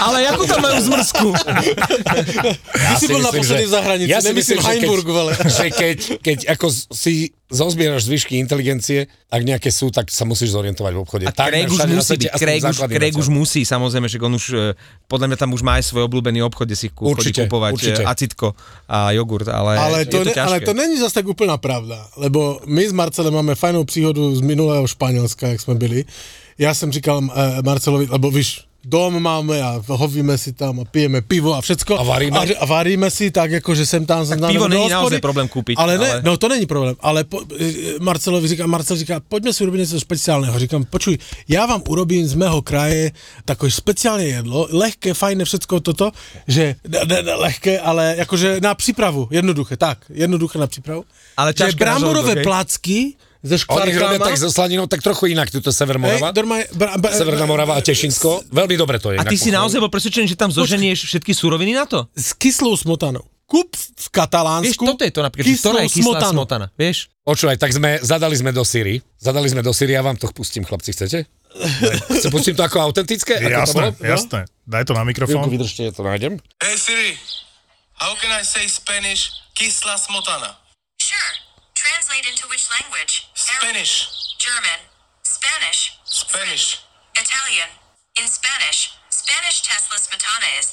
[0.01, 1.27] Ale ako tam majú zmrzku?
[2.73, 5.31] Ty si bol naposledy v zahraničí, ja si nemyslím myslím, že keď, Heinburg, vele.
[5.61, 7.13] že keď, keď ako si
[7.51, 11.23] zozbieraš zvyšky inteligencie, ak nejaké sú, tak sa musíš zorientovať v obchode.
[11.27, 14.71] A Craig už musí byť, Craig už, Craig už musí, samozrejme, že on už, e,
[15.11, 17.73] podľa mňa tam už má aj svoj obľúbený obchod, kde si kú, chodí Určite, kúpovať
[17.75, 18.01] určite.
[18.01, 18.55] e, acitko
[18.87, 22.07] a jogurt, ale, Ale to, je to ne, ale to není zase tak úplná pravda,
[22.15, 26.05] lebo my s Marcelem máme fajnou příhodu z minulého Španělska, jak jsme byli.
[26.57, 27.31] Já jsem říkal uh,
[27.63, 31.99] Marcelovi, lebo víš, dom máme a hovíme si tam a pijeme pivo a všecko.
[31.99, 32.37] A varíme?
[32.37, 34.25] A, a varíme si tak, jako že sem tam...
[34.25, 37.45] Tak pivo není naozaj problém kúpiť, Ale, ne, ale- no to není problém, ale po,
[37.59, 40.59] e, Marcelovi říká, Marcel říká, pojďme si urobiť něco špeciálneho.
[40.59, 41.17] Říkám, počuj,
[41.47, 43.11] já vám urobím z mého kraje
[43.45, 46.11] takové špeciálne jedlo, lehké, fajné, všetko toto,
[46.47, 51.05] že ne, ne, ne, lehké, ale jakože na přípravu, jednoduché, tak, jednoduché na přípravu.
[51.37, 52.43] Ale že bramborové hej?
[53.41, 54.25] Ze Oni ich robia škvarkama.
[54.27, 56.29] tak so slaninou, tak trochu inak, túto Sever Morava.
[56.29, 58.45] Hej, normálne, bra, bra, Severná Morava a Tešinsko.
[58.47, 59.17] Veľmi dobre to je.
[59.17, 62.05] A ty si naozaj bol presvedčený, že tam zoženieš všetky suroviny na to?
[62.13, 63.25] s kyslou smotanou.
[63.45, 64.79] Kup v Katalánsku.
[64.79, 67.11] Vieš, toto je to napríklad, že ktorá je kyslá smotana, vieš?
[67.21, 69.03] Počúvaj, tak sme, zadali sme do Syrii.
[69.19, 71.27] Zadali sme do Syrii, ja vám to pustím, chlapci, chcete?
[72.13, 73.35] Si pustím to ako autentické?
[73.35, 74.07] Ako to Jasné, bolo?
[74.07, 74.39] jasné.
[74.63, 75.51] Daj to na Chvíľku mikrofón.
[75.51, 76.39] vydržte, ja to nájdem.
[76.57, 77.19] Hey Siri,
[77.93, 80.55] how can I say Spanish kisla smotana?
[80.95, 81.31] Sure.
[81.81, 83.25] Translate into which language?
[83.33, 83.93] Spanish.
[84.37, 84.79] German.
[85.25, 85.97] Spanish.
[86.05, 86.65] Spanish.
[87.17, 87.69] Italian.
[88.21, 90.67] In Spanish, Spanish Tesla smetana is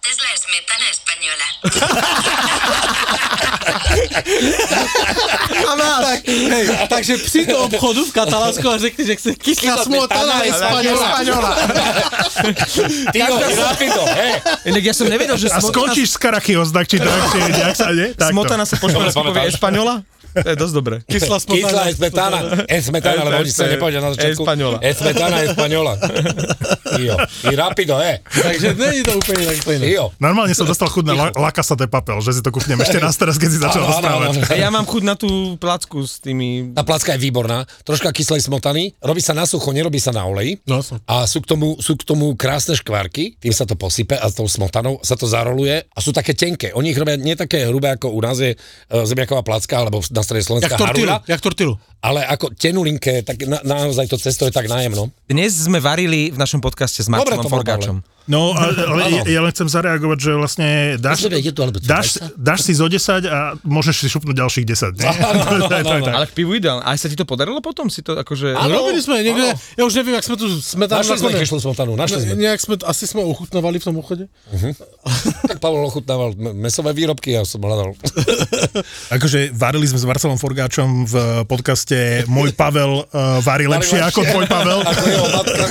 [0.00, 1.48] Tesla smetana española.
[6.04, 11.56] Tak, hej, takže psi do obchodu v Katalánsku a řekni, že chce kyslá smotana espaňola.
[13.12, 14.32] Tigo, rapido, hej.
[14.64, 17.90] Inak ja som nevedel, že A skončíš s Karachios, tak či tak, či nejak sa,
[17.90, 18.14] nie?
[18.14, 20.13] Smotana sa po španielsku Dobre, povie pamätáš.
[20.34, 20.96] To je dosť dobré.
[21.06, 21.62] Kyslá smotana.
[21.62, 22.38] Kyslá je smetana.
[22.66, 24.42] E smetana, lebo oni sa nepovedia na začiatku.
[24.42, 24.76] Espaniola.
[24.82, 25.92] E smetana, espaniola.
[26.98, 27.14] Jo.
[27.50, 28.22] I rapido, e.
[28.22, 29.84] Takže není to úplne tak stejné.
[29.94, 30.10] Jo.
[30.18, 32.98] Normálne som dostal chuť na La, La Casa de Papel, že si to kúpnem ešte
[32.98, 34.34] raz teraz, keď si začal rozprávať.
[34.58, 36.74] ja mám chuť na tú placku s tými...
[36.74, 40.58] Tá placka je výborná, troška kyslej smotany, robí sa na sucho, nerobí sa na oleji.
[40.66, 40.82] No.
[41.06, 44.34] A sú k, tomu, sú k tomu krásne škvárky, tým sa to posype a s
[44.34, 46.74] tou smotanou sa to zaroluje a sú také tenké.
[46.74, 50.22] Oni ich robia nie také hrubé, ako u nás je uh, zemiaková placka, alebo na
[50.32, 51.72] Jak Slovenska tortilu, jak tortilu.
[52.00, 55.12] ale ako tenulinké, tak na, naozaj to cesto je tak nájemno.
[55.28, 58.00] Dnes sme varili v našom podcaste s bolo, Forgáčom.
[58.24, 62.60] No, ale, ale ja, ja len chcem zareagovať, že vlastne dáš, je tu, dáš, dáš
[62.64, 64.96] si zo 10 a môžeš si šupnúť ďalších 10.
[64.96, 65.12] Nie?
[65.68, 66.14] To je- to je tak.
[66.16, 66.80] Ale k pivu ideálne.
[66.80, 67.92] Aj sa ti to podarilo potom?
[67.92, 68.56] Si to akože...
[68.56, 68.80] Áno.
[68.80, 72.24] Robili sme niekde, ja už neviem, jak sme tu smetanu Našli sme kyslú smotanu, našli
[72.24, 72.32] sme.
[72.40, 74.24] Nejak sme, asi sme ochutnávali v tom obchode.
[75.44, 77.92] Tak Pavel ochutnával mesové výrobky ja som hľadal.
[79.12, 81.14] Akože varili sme s Marcelom Forgáčom v
[81.44, 84.80] podcaste Môj Pavel uh, varí lepšie ako tvoj Pavel.
[84.80, 85.64] Matka.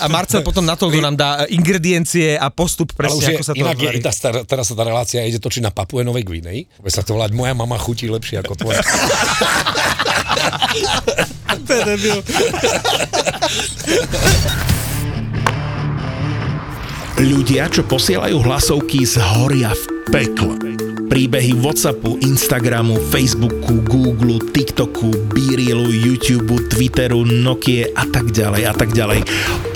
[0.00, 3.36] A Marcel potom na to nám dá e, ingrediencie a postup Ale už presne, je,
[3.38, 6.02] ako sa to inak je, tá, star- teraz sa tá relácia ide točiť na Papue
[6.02, 6.66] Novej Gvineji.
[6.82, 8.82] Bude sa to volať Moja mama chutí lepšie ako tvoja.
[11.60, 12.18] To je debil.
[17.20, 20.79] Ľudia, čo posielajú hlasovky, zhoria v pekle.
[21.10, 28.94] Príbehy Whatsappu, Instagramu, Facebooku, Google, TikToku, Beerilu, YouTube, Twitteru, Nokie a tak ďalej a tak
[28.94, 29.26] ďalej.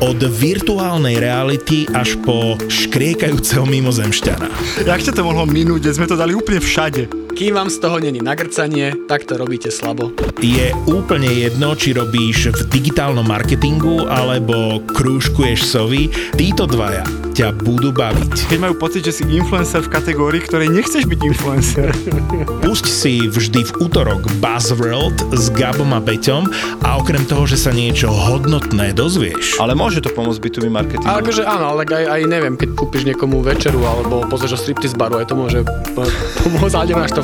[0.06, 4.46] Od virtuálnej reality až po škriekajúceho mimozemšťana.
[4.86, 7.23] Jak ťa to mohlo minúť, sme to dali úplne všade?
[7.34, 10.14] Kým vám z toho není nagrcanie, tak to robíte slabo.
[10.38, 17.02] Je úplne jedno, či robíš v digitálnom marketingu alebo krúžkuješ sovy, títo dvaja
[17.34, 18.46] ťa budú baviť.
[18.46, 21.90] Keď majú pocit, že si influencer v kategórii, ktorej nechceš byť influencer.
[22.62, 26.46] Pusť si vždy v útorok Buzzworld s Gabom a Peťom
[26.86, 31.10] a okrem toho, že sa niečo hodnotné dozvieš, Ale môže to pomôcť B2B marketingu.
[31.10, 34.94] A akože áno, ale aj, aj neviem, keď kúpiš niekomu večeru alebo pozrieš o striptease
[34.94, 35.58] baru, aj to môže
[35.98, 36.06] po-
[36.46, 37.23] pomôcť, ale nemáš to